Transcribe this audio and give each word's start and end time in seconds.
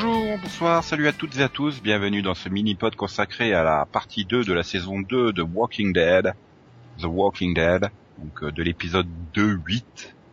Bonjour, 0.00 0.38
bonsoir, 0.40 0.84
salut 0.84 1.08
à 1.08 1.12
toutes 1.12 1.38
et 1.38 1.42
à 1.42 1.48
tous, 1.48 1.82
bienvenue 1.82 2.22
dans 2.22 2.34
ce 2.34 2.48
mini-pod 2.48 2.94
consacré 2.94 3.52
à 3.52 3.64
la 3.64 3.84
partie 3.84 4.24
2 4.24 4.44
de 4.44 4.52
la 4.52 4.62
saison 4.62 5.00
2 5.00 5.32
de 5.32 5.42
Walking 5.42 5.92
Dead, 5.92 6.34
The 7.00 7.06
Walking 7.06 7.52
Dead, 7.52 7.90
donc 8.18 8.44
euh, 8.44 8.52
de 8.52 8.62
l'épisode 8.62 9.08
2.8 9.34 9.82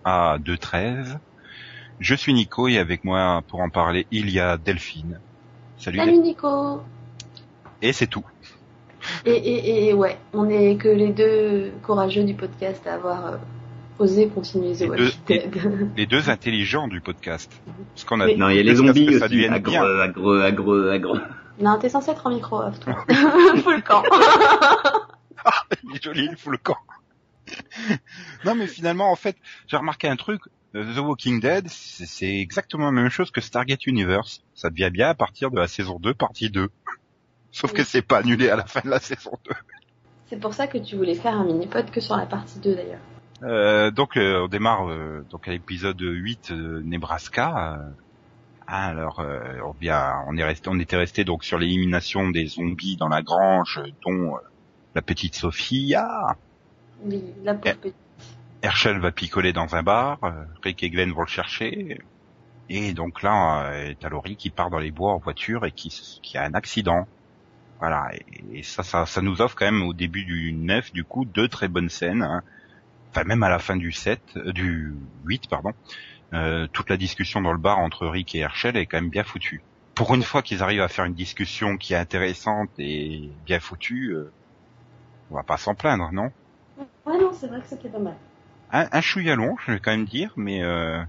à 0.04 0.38
2.13. 0.38 1.18
Je 2.00 2.14
suis 2.14 2.36
Nico 2.36 2.68
et 2.68 2.78
avec 2.78 3.04
moi 3.04 3.42
pour 3.48 3.62
en 3.62 3.70
parler 3.72 4.06
il 4.12 4.30
y 4.30 4.40
a 4.40 4.58
Delphine. 4.58 5.20
Salut, 5.80 5.98
Salut 5.98 6.20
Nico 6.20 6.82
Et 7.82 7.92
c'est 7.92 8.06
tout. 8.06 8.26
et, 9.26 9.32
et, 9.32 9.88
et 9.88 9.94
ouais, 9.96 10.20
on 10.34 10.48
est 10.48 10.76
que 10.76 10.90
les 10.90 11.10
deux 11.10 11.72
courageux 11.82 12.24
du 12.24 12.36
podcast 12.36 12.86
à 12.86 12.94
avoir 12.94 13.40
osé 14.00 14.28
continuer 14.30 14.74
The 14.76 14.80
Les 14.82 14.88
Walking 14.88 15.06
deux- 15.06 15.12
Dead. 15.28 15.92
Les 15.98 16.06
deux 16.06 16.30
intelligents 16.30 16.88
du 16.88 17.02
podcast. 17.02 17.52
Parce 17.94 18.04
qu'on 18.06 18.20
a 18.22 18.26
Mais- 18.28 18.36
Non, 18.36 18.50
il 18.50 18.58
y 18.58 18.60
a 18.60 18.64
les 18.64 18.76
zombies 18.76 19.06
que 19.06 19.20
ça 19.20 19.26
aussi. 19.26 19.34
devienne 19.36 19.54
Agro, 19.54 19.76
agro, 19.78 20.34
agro, 20.40 20.88
agro. 20.90 21.18
non, 21.60 21.78
t'es 21.80 21.90
censé 21.90 22.12
être 22.12 22.26
en 22.28 22.30
micro 22.32 22.58
off, 22.62 22.80
toi. 22.80 23.06
Full 23.64 23.84
camp. 23.84 24.04
Il 25.84 25.96
est 25.96 26.04
joli, 26.04 26.28
il 26.32 26.38
fout 26.38 26.52
le 26.52 26.58
camp. 26.58 26.78
non, 28.46 28.56
mais 28.56 28.68
finalement, 28.68 29.12
en 29.12 29.16
fait, 29.16 29.38
j'ai 29.68 29.78
remarqué 29.78 30.08
un 30.08 30.16
truc. 30.16 30.42
The 30.74 30.98
Walking 31.00 31.40
Dead, 31.40 31.70
c'est 31.70 32.36
exactement 32.40 32.86
la 32.86 32.92
même 32.92 33.10
chose 33.10 33.32
que 33.32 33.40
Stargate 33.40 33.86
Universe. 33.88 34.44
Ça 34.56 34.70
devient 34.70 34.90
bien 34.92 35.08
à 35.10 35.14
partir 35.14 35.50
de 35.52 35.58
la 35.60 35.68
saison 35.68 36.00
2, 36.00 36.14
partie 36.14 36.50
2. 36.50 36.68
Sauf 37.52 37.72
que 37.72 37.78
Oui. 37.82 37.88
c'est 37.88 38.02
pas 38.02 38.18
annulé 38.18 38.50
à 38.50 38.58
la 38.58 38.66
fin 38.66 38.82
de 38.84 38.90
la 38.90 39.00
saison 39.00 39.32
2. 39.48 39.52
C'est 40.28 40.38
pour 40.40 40.54
ça 40.54 40.68
que 40.68 40.78
tu 40.78 40.98
voulais 40.98 41.14
faire 41.14 41.34
un 41.36 41.46
mini-pod 41.46 41.92
que 41.92 42.02
sur 42.02 42.18
la 42.18 42.26
partie 42.26 42.60
2 42.60 42.76
d'ailleurs. 42.76 43.00
Euh, 43.44 43.92
donc, 43.92 44.18
euh, 44.18 44.44
on 44.44 44.48
démarre 44.48 44.90
euh, 44.90 45.26
donc 45.30 45.48
à 45.48 45.52
l'épisode 45.52 46.00
8, 46.02 46.52
euh, 46.52 46.82
Nebraska. 46.84 47.76
Euh, 47.80 47.90
ah, 48.68 48.88
alors, 48.88 49.20
euh, 49.20 49.60
on, 49.66 49.72
vient- 49.74 50.24
on 50.28 50.38
est 50.38 50.44
resté, 50.44 50.70
on 50.70 50.80
était 50.80 50.96
resté 50.98 51.24
donc 51.24 51.44
sur 51.44 51.60
l'élimination 51.60 52.30
des 52.30 52.48
zombies 52.48 52.98
dans 52.98 53.10
la 53.10 53.22
grange, 53.22 53.82
dont 54.06 54.36
euh, 54.36 54.40
la 54.96 55.02
petite 55.02 55.36
Sophia. 55.36 56.38
Oui, 57.04 57.22
la 57.44 57.54
pauvre 57.54 57.76
petite. 57.78 57.96
Herschel 58.62 59.00
va 59.00 59.12
picoler 59.12 59.54
dans 59.54 59.76
un 59.76 59.84
bar, 59.84 60.20
Rick 60.64 60.82
et 60.82 60.90
Glenn 60.90 61.12
vont 61.12 61.22
le 61.22 61.28
chercher, 61.28 62.00
et 62.70 62.94
donc 62.94 63.22
là, 63.22 63.72
t'as 64.00 64.10
Laurie 64.10 64.38
qui 64.38 64.50
part 64.50 64.72
dans 64.72 64.80
les 64.80 64.90
bois 64.92 65.14
en 65.14 65.20
voiture 65.20 65.66
et 65.66 65.72
qui, 65.72 65.90
qui 66.24 66.38
a 66.38 66.44
un 66.46 66.54
accident. 66.56 67.08
Voilà, 67.80 68.10
et, 68.16 68.60
et 68.60 68.64
ça, 68.64 68.82
ça, 68.82 69.06
ça 69.06 69.22
nous 69.22 69.42
offre 69.42 69.56
quand 69.56 69.66
même 69.66 69.84
au 69.84 69.94
début 69.94 70.26
du 70.26 70.52
9, 70.54 70.92
du 70.94 71.04
coup, 71.04 71.26
deux 71.26 71.48
très 71.48 71.68
bonnes 71.68 71.90
scènes. 71.90 72.24
hein. 72.24 72.42
Enfin, 73.16 73.26
même 73.26 73.44
à 73.44 73.50
la 73.50 73.60
fin 73.60 73.78
du 73.78 73.94
7, 73.94 74.22
euh, 74.36 74.52
du 74.52 74.94
8, 75.26 75.48
pardon, 75.50 75.72
euh, 76.34 76.68
toute 76.74 76.90
la 76.90 76.98
discussion 76.98 77.42
dans 77.42 77.54
le 77.54 77.58
bar 77.60 77.80
entre 77.80 78.08
Rick 78.08 78.36
et 78.36 78.40
Herschel 78.40 78.76
est 78.76 78.88
quand 78.88 78.98
même 78.98 79.10
bien 79.10 79.24
foutue. 79.24 79.64
Pour 79.94 80.14
une 80.16 80.24
fois 80.24 80.42
qu'ils 80.42 80.62
arrivent 80.62 80.82
à 80.82 80.90
faire 80.90 81.06
une 81.06 81.14
discussion 81.14 81.78
qui 81.78 81.94
est 81.94 81.98
intéressante 81.98 82.72
et 82.78 83.32
bien 83.46 83.62
foutue, 83.62 84.10
euh, 84.12 84.34
on 85.30 85.36
va 85.36 85.44
pas 85.44 85.58
s'en 85.58 85.76
plaindre, 85.76 86.12
non? 86.12 86.34
Ouais, 87.06 87.18
non, 87.18 87.32
c'est 87.34 87.48
vrai 87.48 87.62
que 87.62 87.68
c'était 87.68 87.90
pas 87.90 88.00
mal. 88.00 88.20
un, 88.70 88.90
un 88.92 89.02
chouïa 89.02 89.36
long, 89.36 89.56
je 89.66 89.72
vais 89.72 89.80
quand 89.80 89.92
même 89.92 90.06
dire, 90.06 90.34
mais 90.36 90.62
euh, 90.64 91.02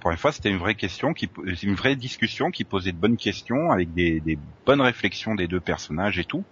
pour 0.00 0.10
une 0.10 0.16
fois, 0.18 0.32
c'était 0.32 0.50
une 0.50 0.58
vraie 0.58 0.74
question, 0.74 1.14
qui, 1.14 1.30
une 1.62 1.74
vraie 1.76 1.96
discussion 1.96 2.50
qui 2.50 2.64
posait 2.64 2.92
de 2.92 2.98
bonnes 2.98 3.18
questions 3.18 3.70
avec 3.70 3.92
des, 3.94 4.20
des 4.20 4.38
bonnes 4.66 4.80
réflexions 4.80 5.36
des 5.36 5.48
deux 5.48 5.60
personnages 5.60 6.18
et 6.18 6.24
tout. 6.24 6.46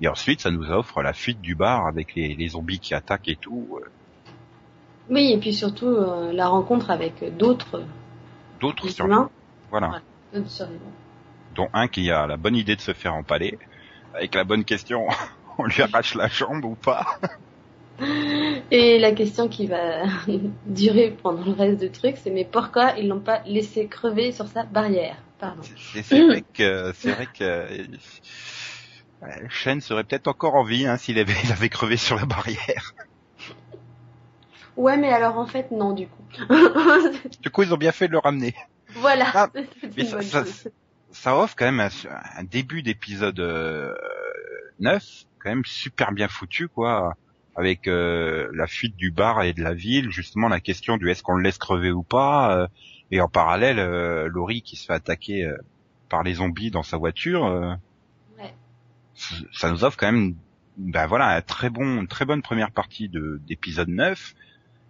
Et 0.00 0.08
ensuite, 0.08 0.40
ça 0.42 0.50
nous 0.50 0.70
offre 0.70 1.02
la 1.02 1.12
fuite 1.12 1.40
du 1.40 1.54
bar 1.54 1.86
avec 1.86 2.14
les, 2.14 2.34
les 2.34 2.48
zombies 2.48 2.80
qui 2.80 2.94
attaquent 2.94 3.28
et 3.28 3.36
tout. 3.36 3.80
Oui, 5.10 5.32
et 5.32 5.38
puis 5.38 5.54
surtout 5.54 5.86
euh, 5.86 6.32
la 6.32 6.48
rencontre 6.48 6.90
avec 6.90 7.36
d'autres 7.36 7.82
D'autres 8.60 8.88
sur, 8.88 9.04
humains, 9.04 9.30
voilà, 9.70 9.90
Ouais. 9.90 9.98
d'autres 10.34 10.50
survivants. 10.50 10.92
dont 11.54 11.68
un 11.72 11.88
qui 11.88 12.10
a 12.10 12.26
la 12.26 12.36
bonne 12.36 12.56
idée 12.56 12.76
de 12.76 12.80
se 12.80 12.92
faire 12.92 13.14
empaler 13.14 13.58
avec 14.14 14.34
la 14.34 14.44
bonne 14.44 14.64
question. 14.64 15.06
On 15.58 15.64
lui 15.64 15.80
arrache 15.82 16.14
la 16.14 16.28
jambe 16.28 16.64
ou 16.64 16.74
pas 16.74 17.06
Et 18.70 18.98
la 18.98 19.12
question 19.12 19.48
qui 19.48 19.66
va 19.66 20.02
durer 20.66 21.16
pendant 21.22 21.44
le 21.44 21.52
reste 21.52 21.80
du 21.80 21.90
truc, 21.90 22.16
c'est 22.22 22.30
mais 22.30 22.44
pourquoi 22.44 22.92
ils 22.98 23.08
l'ont 23.08 23.20
pas 23.20 23.40
laissé 23.46 23.86
crever 23.88 24.32
sur 24.32 24.48
sa 24.48 24.64
barrière? 24.64 25.16
Pardon. 25.38 25.62
C'est 26.02 26.20
vrai 26.26 26.42
que 26.54 26.92
c'est 26.94 27.12
vrai 27.12 27.26
que 27.26 27.44
euh, 29.22 29.48
Shane 29.48 29.80
serait 29.80 30.04
peut-être 30.04 30.28
encore 30.28 30.54
en 30.56 30.64
vie 30.64 30.86
hein, 30.86 30.96
s'il 30.98 31.18
avait, 31.18 31.34
il 31.44 31.52
avait 31.52 31.68
crevé 31.70 31.96
sur 31.96 32.16
la 32.16 32.26
barrière. 32.26 32.92
Ouais, 34.76 34.96
mais 34.96 35.12
alors 35.12 35.38
en 35.38 35.46
fait 35.46 35.70
non 35.70 35.92
du 35.92 36.06
coup. 36.06 36.22
Du 37.40 37.50
coup, 37.50 37.62
ils 37.62 37.72
ont 37.72 37.78
bien 37.78 37.92
fait 37.92 38.08
de 38.08 38.12
le 38.12 38.18
ramener. 38.18 38.54
voilà. 38.96 39.26
Ah, 39.34 39.48
mais 39.96 40.04
ça- 40.04 41.34
offre 41.38 41.54
quand 41.56 41.64
même 41.64 41.80
un, 41.80 41.88
un 42.36 42.44
début 42.44 42.82
d'épisode 42.82 43.40
euh, 43.40 43.94
9, 44.80 45.02
quand 45.38 45.50
même 45.50 45.64
super 45.64 46.12
bien 46.12 46.28
foutu, 46.28 46.68
quoi, 46.68 47.14
avec 47.54 47.88
euh, 47.88 48.48
la 48.52 48.66
fuite 48.66 48.96
du 48.96 49.10
bar 49.10 49.42
et 49.42 49.52
de 49.54 49.62
la 49.62 49.72
ville, 49.72 50.10
justement 50.10 50.48
la 50.48 50.60
question 50.60 50.96
du 50.98 51.10
est-ce 51.10 51.22
qu'on 51.22 51.36
le 51.36 51.42
laisse 51.42 51.58
crever 51.58 51.90
ou 51.90 52.02
pas, 52.02 52.54
euh, 52.56 52.66
et 53.10 53.20
en 53.20 53.28
parallèle, 53.28 53.78
euh, 53.78 54.28
Laurie 54.28 54.60
qui 54.62 54.76
se 54.76 54.84
fait 54.86 54.92
attaquer 54.92 55.50
par 56.10 56.22
les 56.22 56.34
zombies 56.34 56.70
dans 56.70 56.82
sa 56.82 56.96
voiture. 56.98 57.44
Ouais. 58.38 58.54
Ça 59.52 59.70
nous 59.70 59.84
offre 59.84 59.96
quand 59.96 60.10
même, 60.12 60.34
ben 60.76 61.06
voilà, 61.06 61.28
un 61.28 61.40
très 61.40 61.70
bon, 61.70 62.00
une 62.00 62.08
très 62.08 62.24
bonne 62.26 62.42
première 62.42 62.70
partie 62.72 63.08
de 63.08 63.40
d'épisode 63.46 63.88
9, 63.88 64.34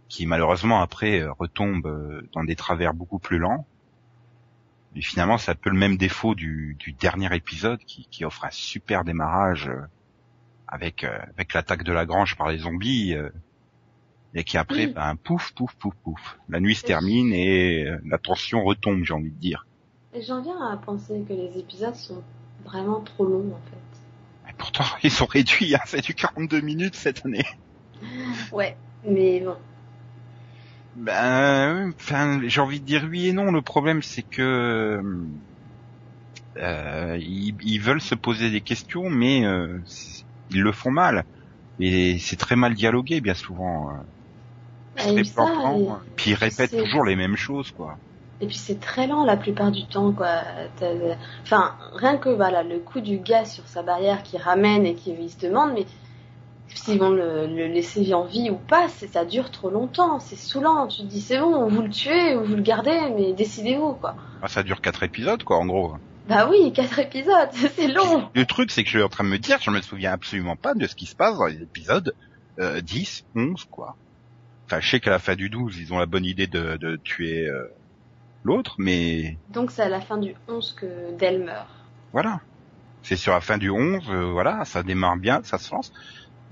qui 0.09 0.27
malheureusement 0.27 0.81
après 0.81 1.21
euh, 1.21 1.33
retombe 1.33 1.87
euh, 1.87 2.29
dans 2.33 2.45
des 2.45 2.57
travers 2.57 2.95
beaucoup 2.95 3.19
plus 3.19 3.39
lents. 3.39 3.67
Et 4.95 5.03
finalement, 5.03 5.37
c'est 5.37 5.51
un 5.51 5.57
peu 5.57 5.71
le 5.71 5.79
même 5.79 5.97
défaut 5.97 6.35
du, 6.35 6.77
du 6.79 6.93
dernier 6.93 7.35
épisode 7.35 7.81
qui, 7.81 8.09
qui 8.11 8.25
offre 8.25 8.45
un 8.45 8.51
super 8.51 9.05
démarrage 9.05 9.69
euh, 9.69 9.83
avec 10.69 11.05
avec 11.05 11.55
l'attaque 11.55 11.85
de 11.85 11.93
la 11.93 12.07
grange 12.07 12.37
par 12.37 12.49
les 12.49 12.59
zombies 12.59 13.15
et 14.35 14.43
qui 14.43 14.59
après, 14.59 14.89
ben, 14.89 15.15
pouf, 15.15 15.53
pouf, 15.53 15.73
pouf, 15.77 15.95
pouf. 16.03 16.39
La 16.49 16.59
nuit 16.59 16.75
se 16.75 16.83
termine 16.83 17.33
et 17.33 17.87
la 18.05 18.19
tension 18.19 18.65
retombe, 18.65 19.05
j'ai 19.05 19.15
envie 19.15 19.31
de 19.31 19.39
dire. 19.39 19.65
Et 20.13 20.23
j'en 20.23 20.43
viens 20.43 20.61
à 20.61 20.77
penser 20.77 21.25
que 21.29 21.33
les 21.33 21.57
épisodes 21.57 21.95
sont 21.95 22.21
vraiment 22.65 23.01
trop 23.01 23.27
longs 23.27 23.55
en 23.55 23.71
fait. 23.71 24.51
Et 24.51 24.55
pourtant, 24.59 24.85
ils 25.05 25.13
sont 25.13 25.27
réduits, 25.27 25.77
hein, 25.77 25.81
c'est 25.85 26.03
du 26.05 26.15
42 26.15 26.61
minutes 26.63 26.97
cette 26.97 27.25
année. 27.25 27.47
Ouais. 28.51 28.77
Mais 29.07 29.41
bon. 29.41 29.57
Ben, 30.97 31.93
enfin, 31.99 32.41
j'ai 32.47 32.61
envie 32.61 32.81
de 32.81 32.87
dire 32.87 33.07
oui 33.11 33.29
et 33.29 33.33
non. 33.33 33.53
Le 33.53 33.63
problème, 33.63 34.03
c'est 34.03 34.23
que 34.23 35.01
euh, 36.57 37.19
ils, 37.21 37.55
ils 37.63 37.79
veulent 37.81 38.01
se 38.01 38.15
poser 38.15 38.51
des 38.51 38.63
questions, 38.63 39.11
mais 39.11 39.45
euh, 39.45 39.79
ils 40.51 40.63
le 40.63 40.73
font 40.73 40.91
mal. 40.91 41.25
Et 41.79 42.19
c'est 42.19 42.37
très 42.37 42.57
mal 42.57 42.75
dialogué, 42.75 43.21
bien 43.21 43.35
souvent. 43.35 43.91
euh. 43.91 43.95
Et 45.21 45.25
ça, 45.25 45.45
et-. 45.77 45.87
Puis 46.17 46.31
ils 46.31 46.35
répètent 46.35 46.77
toujours 46.77 47.05
les 47.05 47.17
mêmes 47.17 47.37
choses, 47.37 47.71
quoi. 47.71 47.99
Et 48.41 48.47
puis 48.47 48.57
c'est 48.57 48.81
très 48.81 49.07
lent 49.07 49.25
la 49.25 49.37
plupart 49.37 49.71
du 49.71 49.87
temps, 49.87 50.13
quoi. 50.13 50.43
Enfin, 51.43 51.77
rien 51.95 52.17
que 52.17 52.31
voilà 52.31 52.63
le 52.63 52.79
coup 52.79 53.01
du 53.01 53.19
gars 53.19 53.45
sur 53.45 53.67
sa 53.69 53.83
barrière 53.83 54.23
qui 54.23 54.39
ramène 54.39 54.87
et 54.87 54.95
qui 54.95 55.11
il 55.13 55.31
se 55.31 55.39
demande, 55.39 55.73
mais 55.75 55.87
s'ils 56.79 56.99
vont 56.99 57.11
le, 57.11 57.47
le 57.47 57.67
laisser 57.67 58.13
en 58.15 58.25
vie 58.25 58.51
ou 58.51 58.57
pas, 58.57 58.89
c'est 58.89 59.09
ça 59.13 59.25
dure 59.25 59.51
trop 59.51 59.71
longtemps, 59.71 60.21
c'est 60.21 60.37
saoulant. 60.37 60.87
Tu 60.87 61.03
te 61.03 61.07
dis 61.07 61.21
c'est 61.21 61.39
bon, 61.39 61.69
vous 61.69 61.83
le 61.83 61.91
tuez 61.91 62.37
ou 62.37 62.45
vous 62.45 62.57
le 62.57 62.63
gardez, 62.63 62.99
mais 63.17 63.33
décidez-vous, 63.33 63.95
quoi. 63.95 64.15
Ah, 64.43 64.49
ça 64.49 64.63
dure 64.63 64.81
quatre 64.81 65.03
épisodes, 65.03 65.43
quoi, 65.43 65.59
en 65.59 65.67
gros. 65.67 65.95
Bah 66.29 66.49
oui, 66.51 66.73
quatre 66.73 66.99
épisodes, 66.99 67.51
c'est 67.77 67.89
long. 67.89 68.29
Le 68.35 68.45
truc, 68.47 68.71
c'est 68.71 68.83
que 68.83 68.91
je 68.91 68.97
suis 68.99 69.03
en 69.05 69.09
train 69.09 69.25
de 69.25 69.29
me 69.29 69.39
dire, 69.39 69.59
je 69.61 69.71
me 69.71 69.81
souviens 69.81 70.13
absolument 70.13 70.57
pas 70.57 70.75
de 70.75 70.87
ce 70.87 70.95
qui 70.95 71.07
se 71.07 71.15
passe 71.17 71.37
dans 71.39 71.47
les 71.47 71.63
épisodes 71.63 72.15
euh, 72.59 72.81
10, 72.81 73.25
11, 73.37 73.65
quoi. 73.71 73.97
Enfin, 74.67 74.81
je 74.81 74.91
sais 74.91 75.01
qu'à 75.01 75.11
la 75.11 75.19
fin 75.21 75.37
du 75.37 75.49
12, 75.51 75.79
ils 75.79 75.93
ont 75.95 75.99
la 75.99 76.07
bonne 76.07 76.25
idée 76.25 76.49
de, 76.49 76.77
de 76.77 76.97
tuer 76.97 77.47
euh, 77.49 77.73
l'autre, 78.43 78.75
mais 78.79 79.39
Donc 79.51 79.71
c'est 79.71 79.83
à 79.83 79.89
la 79.89 80.01
fin 80.01 80.17
du 80.19 80.35
11 80.49 80.73
que 80.81 81.17
Del 81.17 81.45
meurt. 81.45 81.69
voilà. 82.13 82.41
C'est 83.03 83.15
sur 83.15 83.33
la 83.33 83.41
fin 83.41 83.57
du 83.57 83.71
11, 83.71 84.03
euh, 84.11 84.25
voilà, 84.33 84.65
ça 84.65 84.83
démarre 84.83 85.17
bien, 85.17 85.41
ça 85.45 85.59
se 85.59 85.73
lance. 85.73 85.93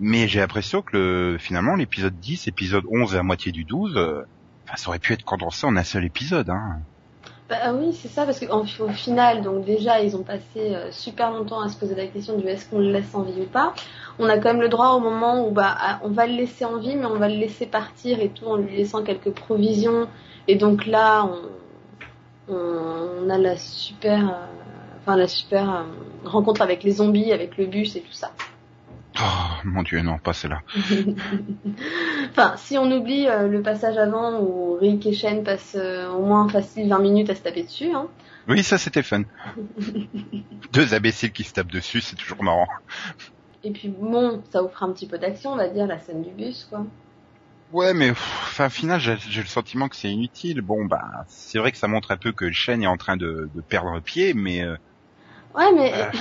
Mais 0.01 0.27
j'ai 0.29 0.41
l'impression 0.41 0.83
que 0.83 0.97
le, 0.97 1.39
finalement, 1.39 1.77
l'épisode 1.77 2.19
10, 2.19 2.49
épisode 2.49 2.85
11 2.91 3.15
et 3.15 3.17
la 3.17 3.23
moitié 3.23 3.53
du 3.53 3.65
12, 3.65 3.97
euh, 3.97 4.23
ça 4.75 4.89
aurait 4.89 4.99
pu 4.99 5.13
être 5.13 5.25
condensé 5.25 5.67
en 5.67 5.77
un 5.77 5.85
seul 5.85 6.05
épisode, 6.05 6.51
hein. 6.51 6.81
Bah 7.49 7.75
oui, 7.75 7.93
c'est 7.93 8.09
ça, 8.09 8.25
parce 8.25 8.41
qu'au 8.41 8.65
au 8.85 8.89
final, 8.89 9.43
donc 9.43 9.67
déjà, 9.67 10.01
ils 10.01 10.17
ont 10.17 10.23
passé 10.23 10.43
euh, 10.57 10.91
super 10.91 11.31
longtemps 11.31 11.61
à 11.61 11.69
se 11.69 11.77
poser 11.77 11.95
la 11.95 12.07
question 12.07 12.39
du 12.39 12.47
est-ce 12.47 12.71
qu'on 12.71 12.79
le 12.79 12.91
laisse 12.91 13.15
en 13.15 13.21
vie 13.21 13.43
ou 13.43 13.47
pas. 13.47 13.75
On 14.19 14.31
a 14.31 14.39
quand 14.39 14.55
même 14.55 14.63
le 14.63 14.71
droit 14.71 14.93
au 14.93 15.01
moment 15.01 15.47
où 15.47 15.51
bah 15.51 15.77
ah, 15.79 16.01
on 16.05 16.09
va 16.09 16.27
le 16.27 16.33
laisser 16.33 16.65
en 16.65 16.79
vie, 16.79 16.97
mais 16.97 17.05
on 17.05 17.19
va 17.19 17.29
le 17.29 17.37
laisser 17.37 17.67
partir 17.67 18.21
et 18.21 18.31
tout 18.31 18.47
en 18.47 18.57
lui 18.57 18.75
laissant 18.75 19.03
quelques 19.03 19.31
provisions. 19.31 20.09
Et 20.49 20.57
donc 20.57 20.87
là, 20.87 21.29
on, 22.49 23.29
a 23.29 23.37
la 23.37 23.59
super, 23.59 24.31
euh, 24.31 24.47
enfin 25.03 25.17
la 25.17 25.29
super 25.29 25.85
rencontre 26.25 26.63
avec 26.63 26.83
les 26.83 26.93
zombies, 26.93 27.31
avec 27.31 27.59
le 27.59 27.67
bus 27.67 27.95
et 27.95 28.01
tout 28.01 28.13
ça. 28.13 28.31
Mon 29.67 29.83
dieu, 29.83 30.01
non, 30.03 30.19
pas 30.19 30.33
celle-là. 30.33 30.61
enfin, 32.31 32.55
si 32.57 32.77
on 32.79 32.91
oublie 32.91 33.27
euh, 33.29 33.49
le 33.49 33.63
passage 33.63 33.97
avant 33.97 34.41
où 34.41 34.75
Rick 34.75 35.07
et 35.07 35.13
Shane 35.13 35.43
passent 35.43 35.77
euh, 35.79 36.09
au 36.09 36.25
moins 36.25 36.49
facile 36.49 36.89
20 36.89 36.99
minutes 36.99 37.31
à 37.31 37.35
se 37.35 37.43
taper 37.43 37.63
dessus, 37.63 37.93
hein, 37.93 38.09
Oui, 38.49 38.63
ça 38.63 38.79
c'était 38.79 39.03
fun. 39.03 39.23
Deux 40.73 40.95
imbéciles 40.95 41.33
qui 41.33 41.45
se 41.45 41.53
tapent 41.53 41.73
dessus, 41.73 42.01
c'est 42.01 42.17
toujours 42.17 42.43
marrant. 42.43 42.69
Et 43.63 43.71
puis 43.71 43.89
bon, 43.89 44.43
ça 44.51 44.63
offre 44.63 44.83
un 44.83 44.93
petit 44.93 45.07
peu 45.07 45.19
d'action, 45.19 45.53
on 45.53 45.57
va 45.57 45.69
dire, 45.69 45.87
la 45.87 45.99
scène 45.99 46.23
du 46.23 46.31
bus, 46.31 46.67
quoi. 46.69 46.85
Ouais, 47.73 47.95
mais 47.95 48.11
enfin, 48.11 48.67
au 48.67 48.71
final, 48.71 49.01
j'ai 49.01 49.41
le 49.41 49.47
sentiment 49.47 49.89
que 49.89 49.97
c'est 49.97 50.11
inutile. 50.11 50.61
Bon, 50.61 50.85
bah, 50.85 51.25
c'est 51.27 51.59
vrai 51.59 51.73
que 51.73 51.79
ça 51.79 51.89
montre 51.89 52.13
un 52.13 52.17
peu 52.17 52.31
que 52.31 52.53
Shen 52.53 52.83
est 52.83 52.87
en 52.87 52.97
train 52.97 53.17
de, 53.17 53.51
de 53.53 53.61
perdre 53.63 53.99
pied, 54.01 54.35
mais 54.35 54.63
euh, 54.63 54.77
Ouais, 55.55 55.73
mais 55.73 55.93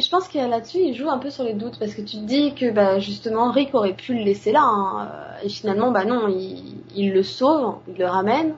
je 0.00 0.10
pense 0.10 0.28
que 0.28 0.38
là-dessus, 0.38 0.78
il 0.78 0.94
joue 0.94 1.08
un 1.08 1.18
peu 1.18 1.30
sur 1.30 1.44
les 1.44 1.54
doutes 1.54 1.78
parce 1.78 1.94
que 1.94 2.02
tu 2.02 2.18
te 2.18 2.24
dis 2.24 2.54
que 2.54 2.70
bah, 2.70 2.98
justement 2.98 3.50
Rick 3.50 3.74
aurait 3.74 3.94
pu 3.94 4.14
le 4.14 4.22
laisser 4.22 4.52
là 4.52 4.62
hein, 4.62 5.08
et 5.42 5.48
finalement 5.48 5.90
bah 5.90 6.04
non, 6.04 6.28
il, 6.28 6.82
il, 6.94 7.12
le 7.12 7.22
sauve, 7.22 7.76
il 7.88 7.96
le 7.96 8.06
ramène 8.06 8.54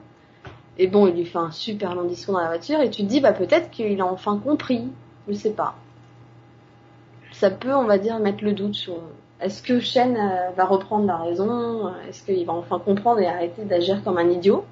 et 0.77 0.87
bon, 0.87 1.07
il 1.07 1.15
lui 1.15 1.25
fait 1.25 1.37
un 1.37 1.51
super 1.51 1.95
long 1.95 2.03
discours 2.03 2.35
dans 2.35 2.41
la 2.41 2.47
voiture 2.47 2.81
et 2.81 2.89
tu 2.89 3.03
te 3.03 3.07
dis 3.07 3.21
bah 3.21 3.31
peut-être 3.31 3.71
qu'il 3.71 3.99
a 4.01 4.05
enfin 4.05 4.37
compris, 4.37 4.89
je 5.29 5.33
sais 5.33 5.51
pas. 5.51 5.75
Ça 7.31 7.49
peut, 7.49 7.73
on 7.73 7.85
va 7.85 7.97
dire, 7.97 8.19
mettre 8.19 8.43
le 8.43 8.51
doute 8.51 8.75
sur 8.75 8.99
est-ce 9.39 9.61
que 9.61 9.79
Shen 9.79 10.17
euh, 10.17 10.49
va 10.57 10.65
reprendre 10.65 11.05
la 11.05 11.17
raison, 11.17 11.93
est-ce 12.09 12.23
qu'il 12.23 12.45
va 12.45 12.53
enfin 12.53 12.79
comprendre 12.79 13.19
et 13.19 13.27
arrêter 13.27 13.63
d'agir 13.63 14.03
comme 14.03 14.17
un 14.17 14.29
idiot? 14.29 14.65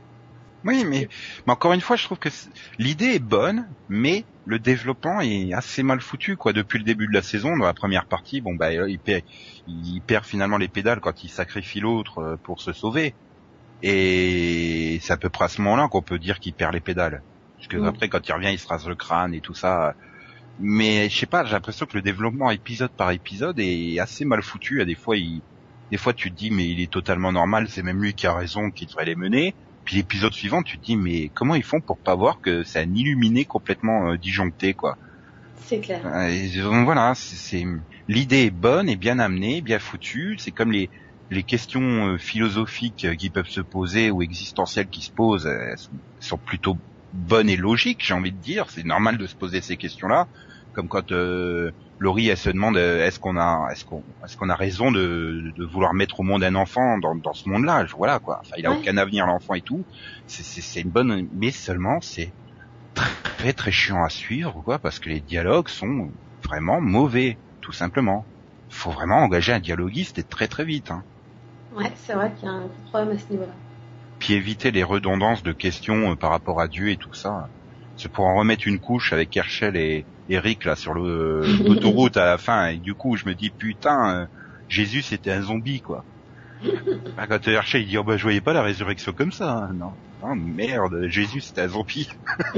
Oui, 0.66 0.84
mais, 0.86 1.08
mais 1.46 1.54
encore 1.54 1.74
une 1.74 1.82
fois, 1.82 1.96
je 1.96 2.06
trouve 2.06 2.18
que 2.18 2.30
l'idée 2.80 3.14
est 3.14 3.20
bonne, 3.20 3.68
mais 3.88 4.26
le 4.46 4.60
développement 4.60 5.22
est 5.22 5.54
assez 5.54 5.84
mal 5.84 6.00
foutu 6.00 6.38
quoi. 6.38 6.54
Depuis 6.54 6.78
le 6.78 6.86
début 6.86 7.08
de 7.08 7.14
la 7.14 7.22
saison 7.22 7.58
dans 7.58 7.66
la 7.66 7.74
première 7.74 8.06
partie 8.06 8.42
bon 8.42 8.56
bah 8.56 8.72
il 8.72 9.00
perd, 9.00 9.24
il 9.68 10.02
perd 10.02 10.26
finalement 10.26 10.58
les 10.58 10.68
pédales 10.68 11.00
quand 11.00 11.24
il 11.24 11.30
sacrifie 11.30 11.80
l'autre 11.80 12.20
euh, 12.20 12.36
pour 12.42 12.62
se 12.62 12.72
sauver. 12.72 13.16
Et 13.84 15.00
c'est 15.02 15.14
à 15.14 15.18
peu 15.18 15.30
près 15.30 15.46
à 15.46 15.48
ce 15.50 15.62
moment-là 15.62 15.88
qu'on 15.90 16.02
peut 16.02 16.20
dire 16.20 16.40
qu'il 16.40 16.54
perd 16.54 16.74
les 16.74 16.80
pédales. 16.80 17.22
Parce 17.58 17.68
que 17.68 17.78
après 17.86 18.08
quand 18.08 18.28
il 18.28 18.32
revient 18.34 18.52
il 18.52 18.60
se 18.60 18.68
rase 18.68 18.88
le 18.88 18.96
crâne 18.96 19.34
et 19.34 19.42
tout 19.42 19.56
ça. 19.56 19.96
Mais 20.60 21.10
je 21.10 21.18
sais 21.18 21.26
pas 21.26 21.44
j'ai 21.44 21.54
l'impression 21.54 21.86
que 21.86 21.98
le 21.98 22.02
développement 22.02 22.52
épisode 22.52 22.92
par 22.92 23.12
épisode 23.12 23.60
est 23.60 24.00
assez 24.00 24.26
mal 24.26 24.42
foutu 24.42 24.82
à 24.82 24.86
des 24.86 24.96
fois 24.96 25.18
il 25.18 25.42
des 25.92 25.98
fois 25.98 26.14
tu 26.14 26.32
te 26.32 26.36
dis 26.36 26.52
mais 26.52 26.68
il 26.68 26.80
est 26.80 26.92
totalement 26.92 27.32
normal 27.32 27.68
c'est 27.70 27.84
même 27.84 28.02
lui 28.02 28.14
qui 28.14 28.26
a 28.26 28.34
raison 28.34 28.72
qui 28.72 28.86
devrait 28.86 29.06
les 29.06 29.16
mener 29.16 29.54
puis 29.86 29.96
l'épisode 29.98 30.34
suivant, 30.34 30.64
tu 30.64 30.78
te 30.78 30.84
dis 30.84 30.98
mais 30.98 31.30
comment 31.30 31.56
ils 31.56 31.64
font 31.64 31.80
pour 31.80 32.00
pas 32.00 32.16
voir 32.16 32.42
que 32.42 32.64
c'est 32.64 32.80
un 32.80 32.94
illuminé 32.94 33.46
complètement 33.46 34.12
euh, 34.12 34.18
disjoncté 34.18 34.74
quoi? 34.74 34.98
C'est 35.62 35.80
clair. 35.80 36.02
donc 36.04 36.86
voilà, 36.86 37.14
c'est 37.16 37.66
l'idée 38.08 38.46
est 38.46 38.52
bonne 38.52 38.90
et 38.90 38.98
bien 38.98 39.20
amenée, 39.20 39.62
bien 39.62 39.80
foutue. 39.80 40.38
C'est 40.40 40.52
comme 40.52 40.72
les 40.72 40.90
les 41.32 41.44
questions 41.44 42.10
euh, 42.10 42.18
philosophiques 42.18 43.08
qui 43.18 43.30
peuvent 43.30 43.50
se 43.50 43.62
poser 43.62 44.12
ou 44.12 44.22
existentielles 44.22 44.90
qui 44.90 45.02
se 45.02 45.12
posent 45.12 45.48
elles 45.48 45.76
sont 46.20 46.38
plutôt 46.38 46.78
bonnes 47.14 47.50
et 47.50 47.56
logiques, 47.58 48.06
j'ai 48.06 48.14
envie 48.14 48.32
de 48.32 48.42
dire. 48.42 48.70
C'est 48.70 48.84
normal 48.84 49.18
de 49.18 49.26
se 49.26 49.36
poser 49.36 49.62
ces 49.62 49.78
questions-là, 49.78 50.28
comme 50.76 50.88
quand 50.90 51.12
euh, 51.12 51.72
Laurie 52.00 52.28
elle 52.28 52.38
se 52.38 52.50
demande 52.50 52.78
euh, 52.78 53.06
est-ce 53.08 53.20
qu'on 53.20 53.38
a 53.38 53.70
est-ce 53.72 53.86
qu'on 53.86 54.04
est-ce 54.24 54.36
qu'on 54.38 54.50
a 54.50 54.56
raison 54.56 54.92
de, 54.92 55.54
de 55.56 55.66
vouloir 55.66 55.94
mettre 55.94 56.20
au 56.20 56.24
monde 56.24 56.44
un 56.44 56.56
enfant 56.56 56.98
dans, 57.00 57.16
dans 57.16 57.34
ce 57.34 57.48
monde-là? 57.50 57.86
Voilà 57.98 58.20
quoi. 58.20 58.40
Enfin 58.42 58.56
il 58.58 58.66
a 58.66 58.72
aucun 58.72 58.98
avenir 58.98 59.26
l'enfant 59.26 59.54
et 59.56 59.62
tout. 59.62 59.84
C'est 60.28 60.44
c'est 60.44 60.82
une 60.82 60.92
bonne 60.92 61.28
mais 61.34 61.52
seulement 61.52 62.00
c'est 62.02 62.34
très 62.94 63.54
très 63.54 63.72
chiant 63.72 64.04
à 64.04 64.10
suivre 64.10 64.62
quoi 64.64 64.78
parce 64.80 65.00
que 65.00 65.10
les 65.10 65.22
dialogues 65.22 65.70
sont 65.70 66.12
vraiment 66.44 66.82
mauvais 66.82 67.38
tout 67.62 67.72
simplement. 67.72 68.26
Faut 68.70 68.92
vraiment 68.92 69.18
engager 69.20 69.54
un 69.54 69.60
dialoguiste 69.60 70.20
et 70.20 70.24
très 70.24 70.48
très 70.48 70.66
vite 70.66 70.92
hein. 70.92 71.04
ouais 71.76 71.92
c'est 71.96 72.14
vrai 72.14 72.34
qu'il 72.36 72.50
y 72.50 72.52
a 72.52 72.56
un 72.56 72.68
problème 72.90 73.16
à 73.16 73.20
ce 73.20 73.30
niveau-là. 73.32 73.54
Puis 74.20 74.34
éviter 74.34 74.72
les 74.72 74.84
redondances 74.84 75.44
de 75.44 75.54
questions 75.54 76.12
euh, 76.12 76.16
par 76.16 76.32
rapport 76.32 76.60
à 76.60 76.68
Dieu 76.68 76.90
et 76.90 76.98
tout 76.98 77.14
ça 77.14 77.50
c'est 77.98 78.12
pour 78.12 78.26
en 78.26 78.36
remettre 78.36 78.68
une 78.68 78.80
couche 78.80 79.14
avec 79.14 79.36
Herschel 79.36 79.76
et 79.78 80.06
Eric 80.30 80.66
là 80.66 80.76
sur 80.76 80.94
l'autoroute 80.96 82.18
à 82.18 82.26
la 82.26 82.38
fin 82.38 82.68
et 82.68 82.78
du 82.78 82.94
coup 82.94 83.16
je 83.16 83.28
me 83.28 83.36
dis 83.36 83.50
putain 83.50 84.22
euh, 84.22 84.26
Jésus 84.68 85.02
c'était 85.02 85.32
un 85.32 85.42
zombie 85.42 85.82
quoi. 85.82 86.06
Bah, 87.18 87.28
quand 87.28 87.48
Herschel 87.48 87.82
il 87.82 87.88
dit 87.88 87.98
oh 87.98 88.04
bah 88.04 88.18
je 88.18 88.24
voyais 88.24 88.42
pas 88.42 88.54
la 88.54 88.62
résurrection 88.62 89.14
comme 89.14 89.32
ça 89.32 89.52
hein. 89.52 89.74
non. 89.74 89.92
Oh 90.22 90.34
merde 90.34 91.08
Jésus 91.08 91.42
c'était 91.42 91.62
un 91.62 91.68
zombie. 91.68 92.10